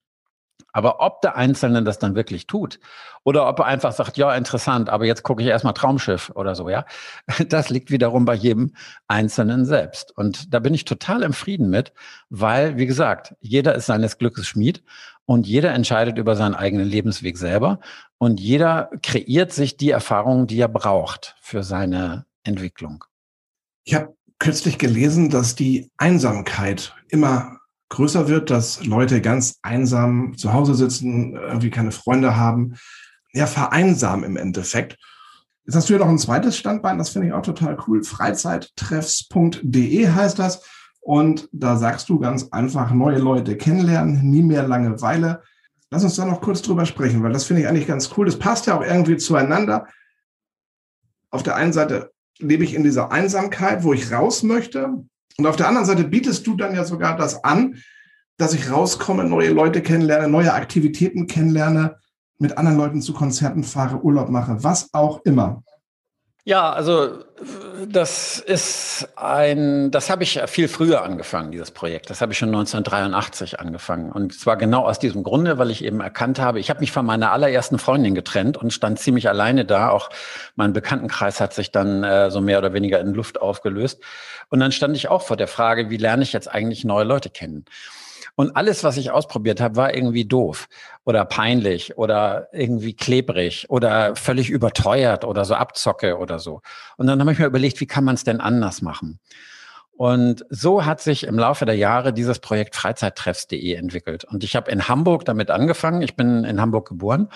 [0.72, 2.78] Aber ob der Einzelne das dann wirklich tut
[3.24, 6.68] oder ob er einfach sagt, ja, interessant, aber jetzt gucke ich erstmal Traumschiff oder so,
[6.68, 6.84] ja,
[7.48, 8.74] das liegt wiederum bei jedem
[9.06, 10.16] Einzelnen selbst.
[10.16, 11.92] Und da bin ich total im Frieden mit,
[12.28, 14.82] weil, wie gesagt, jeder ist seines Glückes Schmied
[15.24, 17.80] und jeder entscheidet über seinen eigenen Lebensweg selber
[18.18, 23.04] und jeder kreiert sich die Erfahrungen, die er braucht für seine Entwicklung.
[23.84, 27.57] Ich habe kürzlich gelesen, dass die Einsamkeit immer
[27.90, 32.74] größer wird, dass Leute ganz einsam zu Hause sitzen, irgendwie keine Freunde haben,
[33.32, 34.98] ja, vereinsamen im Endeffekt.
[35.64, 38.02] Jetzt hast du ja noch ein zweites Standbein, das finde ich auch total cool.
[38.02, 40.64] Freizeittreffs.de heißt das.
[41.00, 45.42] Und da sagst du ganz einfach, neue Leute kennenlernen, nie mehr Langeweile.
[45.90, 48.26] Lass uns da noch kurz drüber sprechen, weil das finde ich eigentlich ganz cool.
[48.26, 49.86] Das passt ja auch irgendwie zueinander.
[51.30, 55.04] Auf der einen Seite lebe ich in dieser Einsamkeit, wo ich raus möchte.
[55.38, 57.76] Und auf der anderen Seite bietest du dann ja sogar das an,
[58.38, 61.96] dass ich rauskomme, neue Leute kennenlerne, neue Aktivitäten kennenlerne,
[62.38, 65.62] mit anderen Leuten zu Konzerten fahre, Urlaub mache, was auch immer.
[66.48, 67.10] Ja, also
[67.86, 72.08] das ist ein, das habe ich viel früher angefangen, dieses Projekt.
[72.08, 74.10] Das habe ich schon 1983 angefangen.
[74.10, 77.04] Und zwar genau aus diesem Grunde, weil ich eben erkannt habe, ich habe mich von
[77.04, 79.90] meiner allerersten Freundin getrennt und stand ziemlich alleine da.
[79.90, 80.08] Auch
[80.56, 84.00] mein Bekanntenkreis hat sich dann äh, so mehr oder weniger in Luft aufgelöst.
[84.48, 87.28] Und dann stand ich auch vor der Frage, wie lerne ich jetzt eigentlich neue Leute
[87.28, 87.66] kennen?
[88.38, 90.68] Und alles, was ich ausprobiert habe, war irgendwie doof
[91.04, 96.60] oder peinlich oder irgendwie klebrig oder völlig überteuert oder so Abzocke oder so.
[96.98, 99.18] Und dann habe ich mir überlegt, wie kann man es denn anders machen?
[99.90, 104.22] Und so hat sich im Laufe der Jahre dieses Projekt Freizeittreffs.de entwickelt.
[104.22, 106.00] Und ich habe in Hamburg damit angefangen.
[106.02, 107.30] Ich bin in Hamburg geboren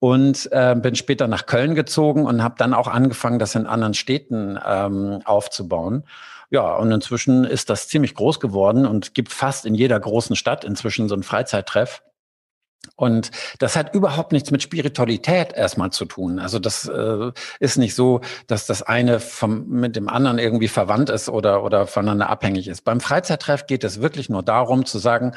[0.00, 3.94] und äh, bin später nach Köln gezogen und habe dann auch angefangen, das in anderen
[3.94, 6.02] Städten ähm, aufzubauen.
[6.54, 10.62] Ja, und inzwischen ist das ziemlich groß geworden und gibt fast in jeder großen Stadt
[10.62, 12.04] inzwischen so ein Freizeittreff.
[12.94, 16.38] Und das hat überhaupt nichts mit Spiritualität erstmal zu tun.
[16.38, 21.10] Also das äh, ist nicht so, dass das eine vom, mit dem anderen irgendwie verwandt
[21.10, 22.82] ist oder, oder voneinander abhängig ist.
[22.82, 25.34] Beim Freizeittreff geht es wirklich nur darum zu sagen,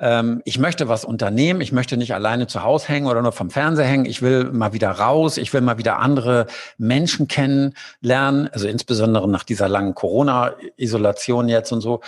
[0.00, 3.50] ähm, ich möchte was unternehmen, ich möchte nicht alleine zu Hause hängen oder nur vom
[3.50, 6.46] Fernseher hängen, ich will mal wieder raus, ich will mal wieder andere
[6.78, 12.00] Menschen kennenlernen, also insbesondere nach dieser langen Corona-Isolation jetzt und so,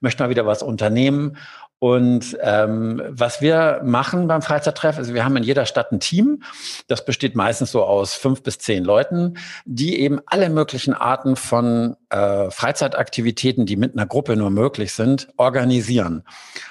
[0.00, 1.36] möchte mal wieder was unternehmen
[1.80, 6.42] und ähm, was wir machen beim Freizeittreff, ist, wir haben in jeder Stadt ein Team.
[6.88, 11.96] Das besteht meistens so aus fünf bis zehn Leuten, die eben alle möglichen Arten von
[12.10, 16.24] äh, Freizeitaktivitäten, die mit einer Gruppe nur möglich sind, organisieren.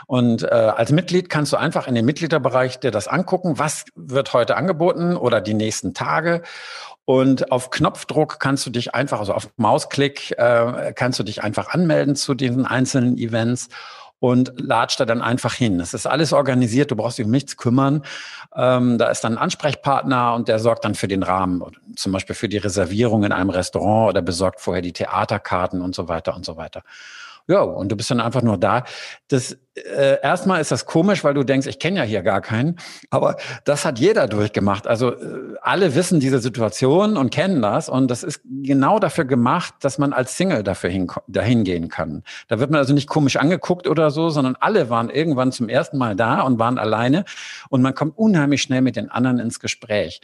[0.05, 4.34] Und äh, als Mitglied kannst du einfach in den Mitgliederbereich dir das angucken, was wird
[4.34, 6.43] heute angeboten oder die nächsten Tage.
[7.05, 11.70] Und auf Knopfdruck kannst du dich einfach, also auf Mausklick, äh, kannst du dich einfach
[11.70, 13.70] anmelden zu diesen einzelnen Events
[14.20, 15.78] und latscht da dann einfach hin.
[15.78, 18.04] Das ist alles organisiert, du brauchst dich um nichts kümmern.
[18.56, 21.64] Ähm, da ist dann ein Ansprechpartner und der sorgt dann für den Rahmen,
[21.96, 26.08] zum Beispiel für die Reservierung in einem Restaurant oder besorgt vorher die Theaterkarten und so
[26.08, 26.84] weiter und so weiter.
[27.50, 28.84] Ja, und du bist dann einfach nur da.
[29.28, 32.76] Das äh, erstmal ist das komisch, weil du denkst, ich kenne ja hier gar keinen.
[33.10, 34.86] Aber das hat jeder durchgemacht.
[34.86, 37.89] Also äh, alle wissen diese Situation und kennen das.
[37.89, 42.22] Und das ist genau dafür gemacht, dass man als Single dafür hin, dahin gehen kann.
[42.50, 45.97] Da wird man also nicht komisch angeguckt oder so, sondern alle waren irgendwann zum ersten
[45.97, 47.26] Mal da und waren alleine.
[47.70, 50.22] Und man kommt unheimlich schnell mit den anderen ins Gespräch.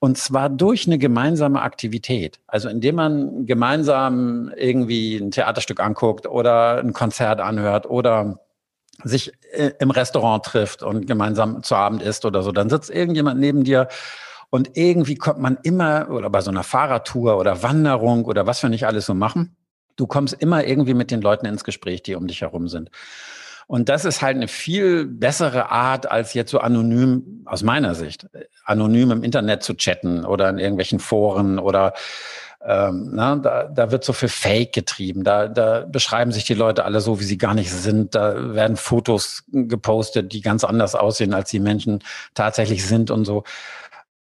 [0.00, 2.40] Und zwar durch eine gemeinsame Aktivität.
[2.46, 8.40] Also indem man gemeinsam irgendwie ein Theaterstück anguckt oder ein Konzert anhört oder
[9.04, 13.40] sich äh, im Restaurant trifft und gemeinsam zu Abend isst oder so, dann sitzt irgendjemand
[13.40, 13.88] neben dir
[14.48, 18.70] und irgendwie kommt man immer, oder bei so einer Fahrradtour oder Wanderung oder was wir
[18.70, 19.56] nicht alles so machen,
[19.96, 22.90] du kommst immer irgendwie mit den Leuten ins Gespräch, die um dich herum sind.
[23.70, 28.26] Und das ist halt eine viel bessere Art, als jetzt so anonym, aus meiner Sicht,
[28.64, 31.92] anonym im Internet zu chatten oder in irgendwelchen Foren oder
[32.66, 35.22] ähm, na, da, da wird so viel Fake getrieben.
[35.22, 38.16] Da, da beschreiben sich die Leute alle so, wie sie gar nicht sind.
[38.16, 42.00] Da werden Fotos gepostet, die ganz anders aussehen, als die Menschen
[42.34, 43.44] tatsächlich sind und so.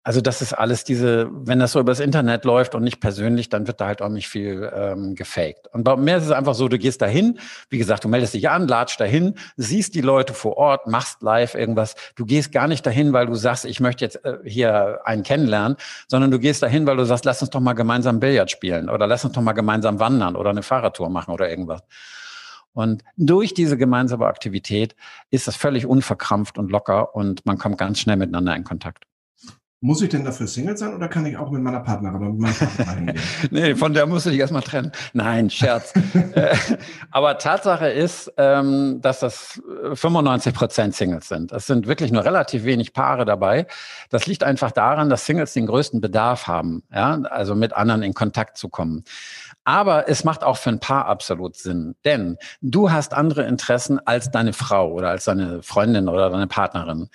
[0.07, 3.67] Also das ist alles diese, wenn das so übers Internet läuft und nicht persönlich, dann
[3.67, 5.67] wird da halt auch nicht viel ähm, gefaked.
[5.73, 7.39] Und bei mir ist es einfach so, du gehst dahin,
[7.69, 11.55] wie gesagt, du meldest dich an, latsch dahin, siehst die Leute vor Ort, machst live
[11.55, 11.95] irgendwas.
[12.15, 15.75] Du gehst gar nicht dahin, weil du sagst, ich möchte jetzt äh, hier einen kennenlernen,
[16.07, 19.07] sondern du gehst dahin, weil du sagst, lass uns doch mal gemeinsam Billard spielen oder
[19.07, 21.81] lass uns doch mal gemeinsam wandern oder eine Fahrradtour machen oder irgendwas.
[22.71, 24.95] Und durch diese gemeinsame Aktivität
[25.31, 29.03] ist das völlig unverkrampft und locker und man kommt ganz schnell miteinander in Kontakt.
[29.80, 32.39] Muss ich denn dafür Single sein oder kann ich auch mit meiner Partnerin oder mit
[32.39, 33.21] meinem Partner hingehen?
[33.51, 34.91] nee, von der musst du dich erstmal trennen.
[35.13, 35.93] Nein, Scherz.
[36.34, 36.55] Äh,
[37.09, 39.61] aber Tatsache ist, ähm, dass das
[39.93, 41.51] 95 Prozent Singles sind.
[41.51, 43.65] Es sind wirklich nur relativ wenig Paare dabei.
[44.09, 48.13] Das liegt einfach daran, dass Singles den größten Bedarf haben, ja, also mit anderen in
[48.13, 49.03] Kontakt zu kommen.
[49.63, 54.30] Aber es macht auch für ein Paar absolut Sinn, denn du hast andere Interessen als
[54.32, 57.09] deine Frau oder als deine Freundin oder deine Partnerin.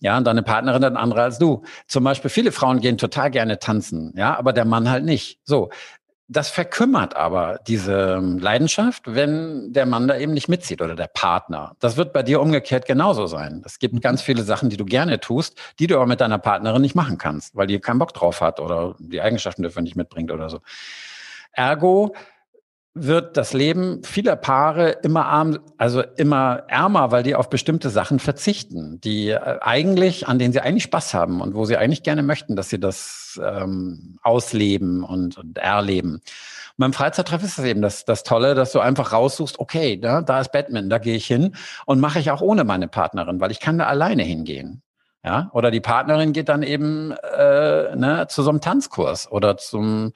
[0.00, 1.62] Ja, und deine Partnerin dann andere als du.
[1.86, 5.40] Zum Beispiel, viele Frauen gehen total gerne tanzen, ja, aber der Mann halt nicht.
[5.44, 5.70] So.
[6.30, 11.06] Das verkümmert aber diese ähm, Leidenschaft, wenn der Mann da eben nicht mitzieht oder der
[11.06, 11.74] Partner.
[11.80, 13.62] Das wird bei dir umgekehrt genauso sein.
[13.64, 14.00] Es gibt mhm.
[14.00, 17.16] ganz viele Sachen, die du gerne tust, die du aber mit deiner Partnerin nicht machen
[17.16, 20.60] kannst, weil die keinen Bock drauf hat oder die Eigenschaften dafür nicht mitbringt oder so.
[21.52, 22.14] Ergo,
[23.04, 28.18] wird das Leben vieler Paare immer arm, also immer ärmer, weil die auf bestimmte Sachen
[28.18, 32.22] verzichten, die äh, eigentlich, an denen sie eigentlich Spaß haben und wo sie eigentlich gerne
[32.22, 36.14] möchten, dass sie das ähm, ausleben und, und erleben.
[36.14, 36.22] Und
[36.78, 40.40] beim Freizeittreff ist das eben das, das Tolle, dass du einfach raussuchst, okay, da, da
[40.40, 41.54] ist Batman, da gehe ich hin
[41.86, 44.82] und mache ich auch ohne meine Partnerin, weil ich kann da alleine hingehen.
[45.24, 50.12] Ja, oder die Partnerin geht dann eben äh, ne, zu so einem Tanzkurs oder zum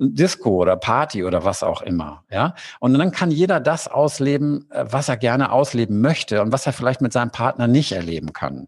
[0.00, 2.24] Disco oder Party oder was auch immer.
[2.30, 6.66] Ja, und dann kann jeder das ausleben, äh, was er gerne ausleben möchte und was
[6.66, 8.66] er vielleicht mit seinem Partner nicht erleben kann.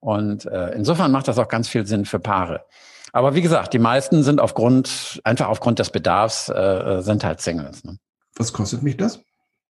[0.00, 2.64] Und äh, insofern macht das auch ganz viel Sinn für Paare.
[3.12, 7.40] Aber wie gesagt, die meisten sind aufgrund, einfach aufgrund des Bedarfs, äh, äh sind halt
[7.40, 7.84] Singles.
[7.84, 7.98] Ne?
[8.36, 9.20] Was kostet mich das?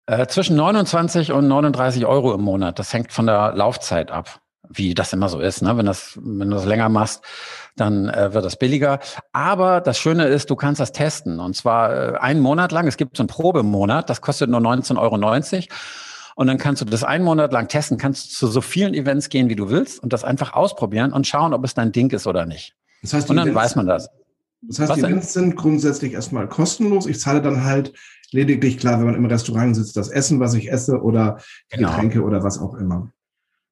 [0.06, 2.80] Äh, zwischen 29 und 39 Euro im Monat.
[2.80, 4.42] Das hängt von der Laufzeit ab
[4.74, 5.62] wie das immer so ist.
[5.62, 5.78] Ne?
[5.78, 7.22] Wenn, das, wenn du das länger machst,
[7.76, 9.00] dann äh, wird das billiger.
[9.32, 11.40] Aber das Schöne ist, du kannst das testen.
[11.40, 12.88] Und zwar äh, einen Monat lang.
[12.88, 15.18] Es gibt so einen Probemonat, das kostet nur 19,90 Euro.
[16.36, 19.50] Und dann kannst du das einen Monat lang testen, kannst zu so vielen Events gehen,
[19.50, 22.46] wie du willst und das einfach ausprobieren und schauen, ob es dein Ding ist oder
[22.46, 22.76] nicht.
[23.02, 24.10] Das heißt, und dann Events, weiß man das.
[24.62, 27.06] Das heißt, Was die Events sind grundsätzlich erstmal kostenlos.
[27.06, 27.94] Ich zahle dann halt
[28.32, 31.90] lediglich, klar, wenn man im Restaurant sitzt, das Essen, was ich esse oder genau.
[31.90, 33.12] Getränke oder was auch immer.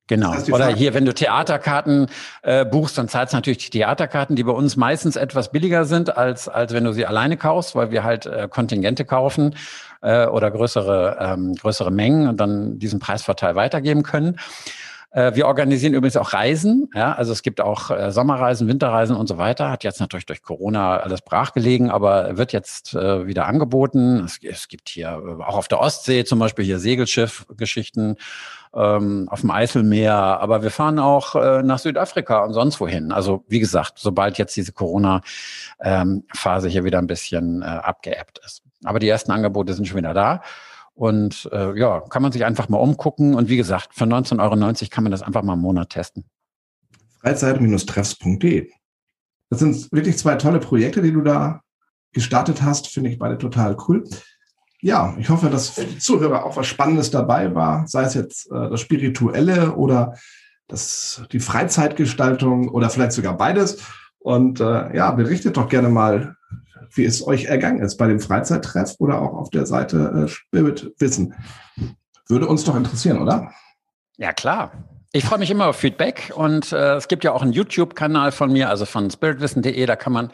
[0.09, 0.33] Genau.
[0.51, 2.07] Oder hier, wenn du Theaterkarten
[2.41, 6.17] äh, buchst, dann zahlst du natürlich die Theaterkarten, die bei uns meistens etwas billiger sind,
[6.17, 9.55] als, als wenn du sie alleine kaufst, weil wir halt äh, Kontingente kaufen
[10.01, 14.37] äh, oder größere, ähm, größere Mengen und dann diesen Preisvorteil weitergeben können.
[15.11, 16.89] Äh, wir organisieren übrigens auch Reisen.
[16.95, 19.69] Ja, also es gibt auch äh, Sommerreisen, Winterreisen und so weiter.
[19.69, 24.23] Hat jetzt natürlich durch Corona alles brachgelegen, aber wird jetzt äh, wieder angeboten.
[24.25, 28.17] Es, es gibt hier äh, auch auf der Ostsee zum Beispiel hier Segelschiff-Geschichten
[28.73, 33.11] ähm, auf dem Eiselmeer, aber wir fahren auch äh, nach Südafrika und sonst wohin.
[33.11, 38.61] Also wie gesagt, sobald jetzt diese Corona-Phase ähm, hier wieder ein bisschen äh, abgeebbt ist.
[38.83, 40.41] Aber die ersten Angebote sind schon wieder da.
[40.93, 43.33] Und äh, ja, kann man sich einfach mal umgucken.
[43.33, 46.25] Und wie gesagt, für 19,90 Euro kann man das einfach mal einen Monat testen.
[47.21, 48.69] Freizeit-treffs.de.
[49.49, 51.61] Das sind wirklich zwei tolle Projekte, die du da
[52.11, 52.87] gestartet hast.
[52.87, 54.03] Finde ich beide total cool
[54.81, 58.51] ja, ich hoffe, dass für die Zuhörer auch was Spannendes dabei war, sei es jetzt
[58.51, 60.15] äh, das Spirituelle oder
[60.67, 63.83] das, die Freizeitgestaltung oder vielleicht sogar beides.
[64.19, 66.35] Und äh, ja, berichtet doch gerne mal,
[66.93, 70.93] wie es euch ergangen ist bei dem Freizeittreff oder auch auf der Seite äh, Spirit
[70.99, 71.33] Wissen.
[72.27, 73.51] Würde uns doch interessieren, oder?
[74.17, 74.71] Ja, klar.
[75.11, 78.51] Ich freue mich immer auf Feedback und äh, es gibt ja auch einen YouTube-Kanal von
[78.51, 80.31] mir, also von spiritwissen.de, da kann man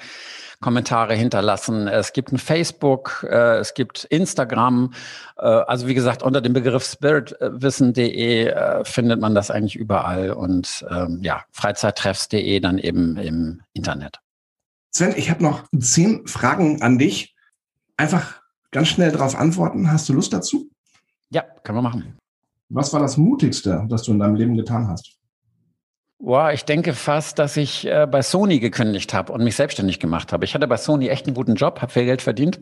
[0.62, 1.88] Kommentare hinterlassen.
[1.88, 4.94] Es gibt ein Facebook, äh, es gibt Instagram.
[5.38, 10.86] Äh, also wie gesagt, unter dem Begriff spiritwissen.de äh, findet man das eigentlich überall und
[10.90, 14.20] ähm, ja, freizeittreffs.de dann eben im Internet.
[14.92, 17.36] Sven, ich habe noch zehn Fragen an dich.
[17.98, 18.42] Einfach
[18.72, 19.92] ganz schnell darauf antworten.
[19.92, 20.70] Hast du Lust dazu?
[21.30, 22.18] Ja, können wir machen.
[22.70, 25.18] Was war das Mutigste, das du in deinem Leben getan hast?
[26.18, 30.32] Boah, ich denke fast, dass ich äh, bei Sony gekündigt habe und mich selbstständig gemacht
[30.32, 30.46] habe.
[30.46, 32.60] Ich hatte bei Sony echt einen guten Job, habe viel Geld verdient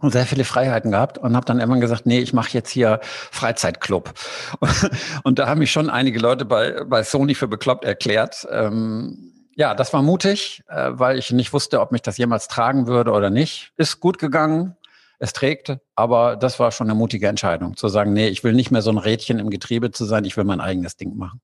[0.00, 3.00] und sehr viele Freiheiten gehabt und habe dann irgendwann gesagt, nee, ich mache jetzt hier
[3.02, 4.12] Freizeitclub.
[5.24, 8.46] Und, da haben mich schon einige Leute bei, bei Sony für bekloppt erklärt.
[8.50, 12.86] Ähm, ja, das war mutig, äh, weil ich nicht wusste, ob mich das jemals tragen
[12.86, 13.72] würde oder nicht.
[13.76, 14.76] Ist gut gegangen,
[15.18, 18.70] es trägt, aber das war schon eine mutige Entscheidung, zu sagen, nee, ich will nicht
[18.70, 21.40] mehr so ein Rädchen im Getriebe zu sein, ich will mein eigenes Ding machen.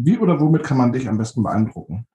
[0.00, 2.06] Wie oder womit kann man dich am besten beeindrucken?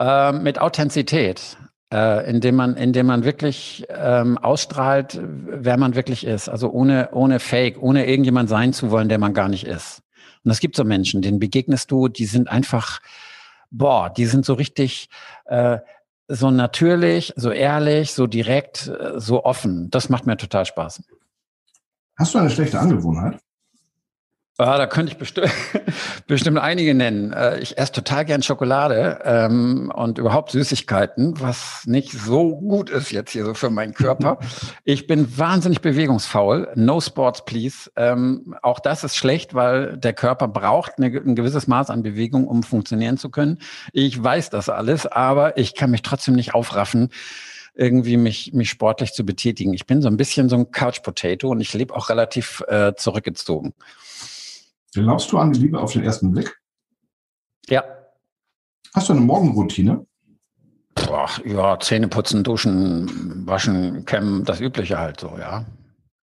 [0.00, 1.56] Äh, mit Authentizität,
[1.92, 6.48] äh, indem man, indem man wirklich ähm, ausstrahlt, wer man wirklich ist.
[6.50, 10.02] Also ohne, ohne Fake, ohne irgendjemand sein zu wollen, der man gar nicht ist.
[10.44, 13.00] Und es gibt so Menschen, denen begegnest du, die sind einfach,
[13.70, 15.08] boah, die sind so richtig
[15.46, 15.78] äh,
[16.28, 19.90] so natürlich, so ehrlich, so direkt, äh, so offen.
[19.90, 21.02] Das macht mir total Spaß.
[22.18, 23.40] Hast du eine schlechte Angewohnheit?
[24.56, 25.50] Ja, da könnte ich bestimmt,
[26.28, 27.32] bestimmt einige nennen.
[27.32, 33.10] Äh, ich esse total gern Schokolade ähm, und überhaupt Süßigkeiten, was nicht so gut ist
[33.10, 34.38] jetzt hier so für meinen Körper.
[34.86, 36.68] Ich bin wahnsinnig bewegungsfaul.
[36.74, 37.90] No sports, please.
[37.96, 42.46] Ähm, auch das ist schlecht, weil der Körper braucht eine, ein gewisses Maß an Bewegung,
[42.46, 43.58] um funktionieren zu können.
[43.92, 47.10] Ich weiß das alles, aber ich kann mich trotzdem nicht aufraffen
[47.74, 49.74] irgendwie mich, mich sportlich zu betätigen.
[49.74, 52.94] Ich bin so ein bisschen so ein Couch Potato und ich lebe auch relativ äh,
[52.94, 53.74] zurückgezogen.
[54.94, 56.56] Glaubst du an die Liebe auf den ersten Blick?
[57.68, 57.84] Ja.
[58.94, 60.06] Hast du eine Morgenroutine?
[60.94, 65.66] Boah, ja, Zähne putzen, duschen, waschen, kämmen, das Übliche halt so, ja.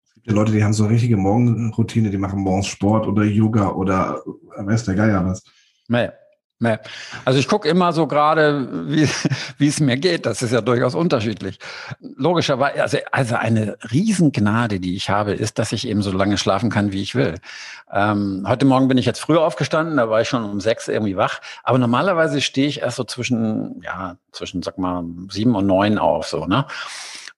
[0.06, 3.24] Es gibt ja Leute, die haben so eine richtige Morgenroutine, die machen morgens Sport oder
[3.24, 4.22] Yoga oder
[4.58, 5.44] weiß der Geier was.
[5.88, 6.10] Nee.
[6.64, 6.78] Nee.
[7.26, 10.28] Also ich gucke immer so gerade, wie, es mir geht.
[10.28, 11.58] Das ist ja durchaus unterschiedlich.
[12.00, 16.70] Logischerweise, also, also eine Riesengnade, die ich habe, ist, dass ich eben so lange schlafen
[16.70, 17.40] kann, wie ich will.
[17.92, 21.18] Ähm, heute Morgen bin ich jetzt früher aufgestanden, da war ich schon um sechs irgendwie
[21.18, 21.42] wach.
[21.64, 26.28] Aber normalerweise stehe ich erst so zwischen, ja, zwischen, sag mal, sieben und neun auf,
[26.28, 26.68] so, ne?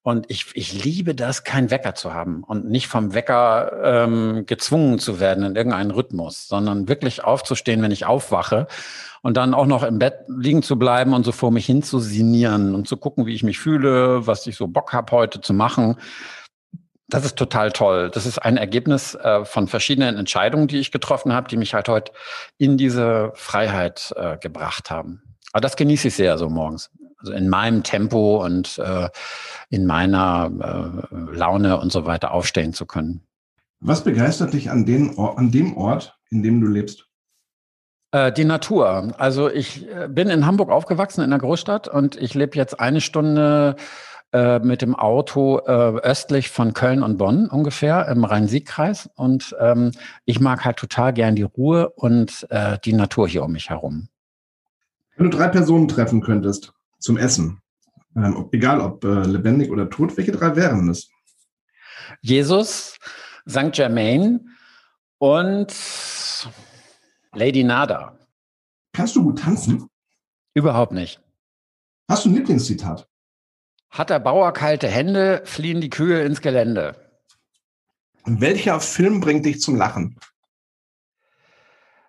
[0.05, 4.99] Und ich, ich liebe das, keinen Wecker zu haben und nicht vom Wecker ähm, gezwungen
[4.99, 8.67] zu werden in irgendeinen Rhythmus, sondern wirklich aufzustehen, wenn ich aufwache
[9.23, 11.99] und dann auch noch im Bett liegen zu bleiben und so vor mich hin zu
[11.99, 15.53] sinieren und zu gucken, wie ich mich fühle, was ich so Bock habe heute zu
[15.53, 15.95] machen.
[17.07, 18.11] Das ist total toll.
[18.13, 21.87] Das ist ein Ergebnis äh, von verschiedenen Entscheidungen, die ich getroffen habe, die mich halt
[21.87, 22.11] heute
[22.57, 25.21] in diese Freiheit äh, gebracht haben.
[25.53, 26.91] Aber das genieße ich sehr so morgens.
[27.17, 29.07] Also in meinem Tempo und äh,
[29.69, 33.21] in meiner äh, Laune und so weiter aufstehen zu können.
[33.79, 37.07] Was begeistert dich an, den, an dem Ort, in dem du lebst?
[38.13, 39.11] Äh, die Natur.
[39.17, 43.01] Also ich äh, bin in Hamburg aufgewachsen, in der Großstadt, und ich lebe jetzt eine
[43.01, 43.75] Stunde
[44.31, 49.09] äh, mit dem Auto äh, östlich von Köln und Bonn ungefähr im Rhein-Sieg-Kreis.
[49.15, 49.93] Und ähm,
[50.25, 54.09] ich mag halt total gern die Ruhe und äh, die Natur hier um mich herum.
[55.15, 57.61] Wenn du drei Personen treffen könntest zum Essen,
[58.15, 61.09] ähm, ob, egal ob äh, lebendig oder tot, welche drei wären es?
[62.21, 62.95] Jesus,
[63.49, 63.71] St.
[63.71, 64.49] Germain
[65.17, 65.73] und
[67.33, 68.17] Lady Nada.
[68.93, 69.87] Kannst du gut tanzen?
[70.53, 71.19] Überhaupt nicht.
[72.09, 73.07] Hast du ein Lieblingszitat?
[73.89, 76.95] Hat der Bauer kalte Hände, fliehen die Kühe ins Gelände.
[78.25, 80.17] Welcher Film bringt dich zum Lachen?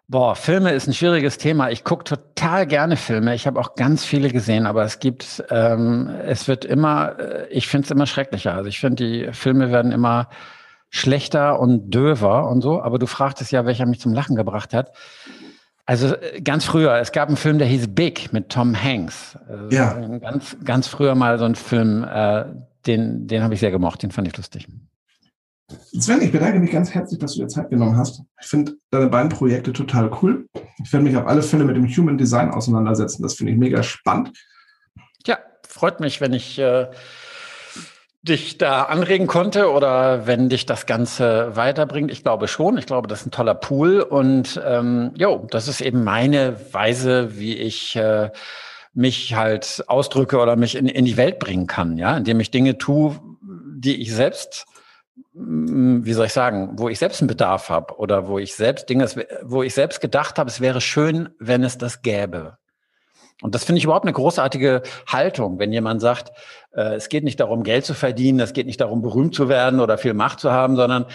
[0.06, 1.70] Boah, Filme ist ein schwieriges Thema.
[1.70, 3.34] Ich gucke total gerne Filme.
[3.34, 7.68] Ich habe auch ganz viele gesehen, aber es gibt, ähm, es wird immer, äh, ich
[7.68, 8.52] finde es immer schrecklicher.
[8.52, 10.28] Also ich finde, die Filme werden immer
[10.94, 12.80] schlechter und döver und so.
[12.80, 14.92] Aber du fragtest ja, welcher mich zum Lachen gebracht hat.
[15.86, 19.36] Also äh, ganz früher, es gab einen Film, der hieß Big mit Tom Hanks.
[19.48, 19.92] Also ja.
[20.18, 22.44] Ganz, ganz früher mal so ein Film, äh,
[22.86, 24.68] den, den habe ich sehr gemocht, den fand ich lustig.
[25.98, 28.22] Sven, ich bedanke mich ganz herzlich, dass du dir Zeit genommen hast.
[28.40, 30.46] Ich finde deine beiden Projekte total cool.
[30.82, 33.22] Ich werde mich auf alle Fälle mit dem Human Design auseinandersetzen.
[33.22, 34.30] Das finde ich mega spannend.
[35.26, 36.86] Ja, freut mich, wenn ich äh,
[38.24, 42.10] dich da anregen konnte oder wenn dich das Ganze weiterbringt.
[42.10, 42.78] Ich glaube schon.
[42.78, 44.00] Ich glaube, das ist ein toller Pool.
[44.00, 48.30] Und ähm, jo, das ist eben meine Weise, wie ich äh,
[48.94, 52.78] mich halt ausdrücke oder mich in, in die Welt bringen kann, ja, indem ich Dinge
[52.78, 53.20] tue,
[53.76, 54.66] die ich selbst
[55.36, 59.08] wie soll ich sagen, wo ich selbst einen Bedarf habe oder wo ich selbst Dinge,
[59.42, 62.58] wo ich selbst gedacht habe, es wäre schön, wenn es das gäbe.
[63.42, 66.30] Und das finde ich überhaupt eine großartige Haltung, wenn jemand sagt,
[66.72, 69.80] äh, es geht nicht darum, Geld zu verdienen, es geht nicht darum, berühmt zu werden
[69.80, 71.06] oder viel Macht zu haben, sondern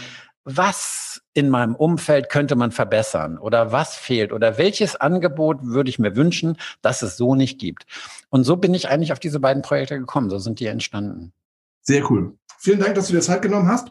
[0.43, 5.99] was in meinem Umfeld könnte man verbessern oder was fehlt oder welches Angebot würde ich
[5.99, 7.85] mir wünschen, dass es so nicht gibt.
[8.29, 10.29] Und so bin ich eigentlich auf diese beiden Projekte gekommen.
[10.29, 11.33] So sind die entstanden.
[11.81, 12.35] Sehr cool.
[12.57, 13.89] Vielen Dank, dass du dir Zeit genommen hast.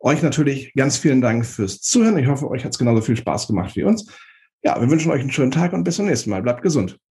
[0.00, 2.18] Euch natürlich ganz vielen Dank fürs Zuhören.
[2.18, 4.06] Ich hoffe, euch hat es genauso viel Spaß gemacht wie uns.
[4.62, 6.42] Ja, wir wünschen euch einen schönen Tag und bis zum nächsten Mal.
[6.42, 6.98] Bleibt gesund.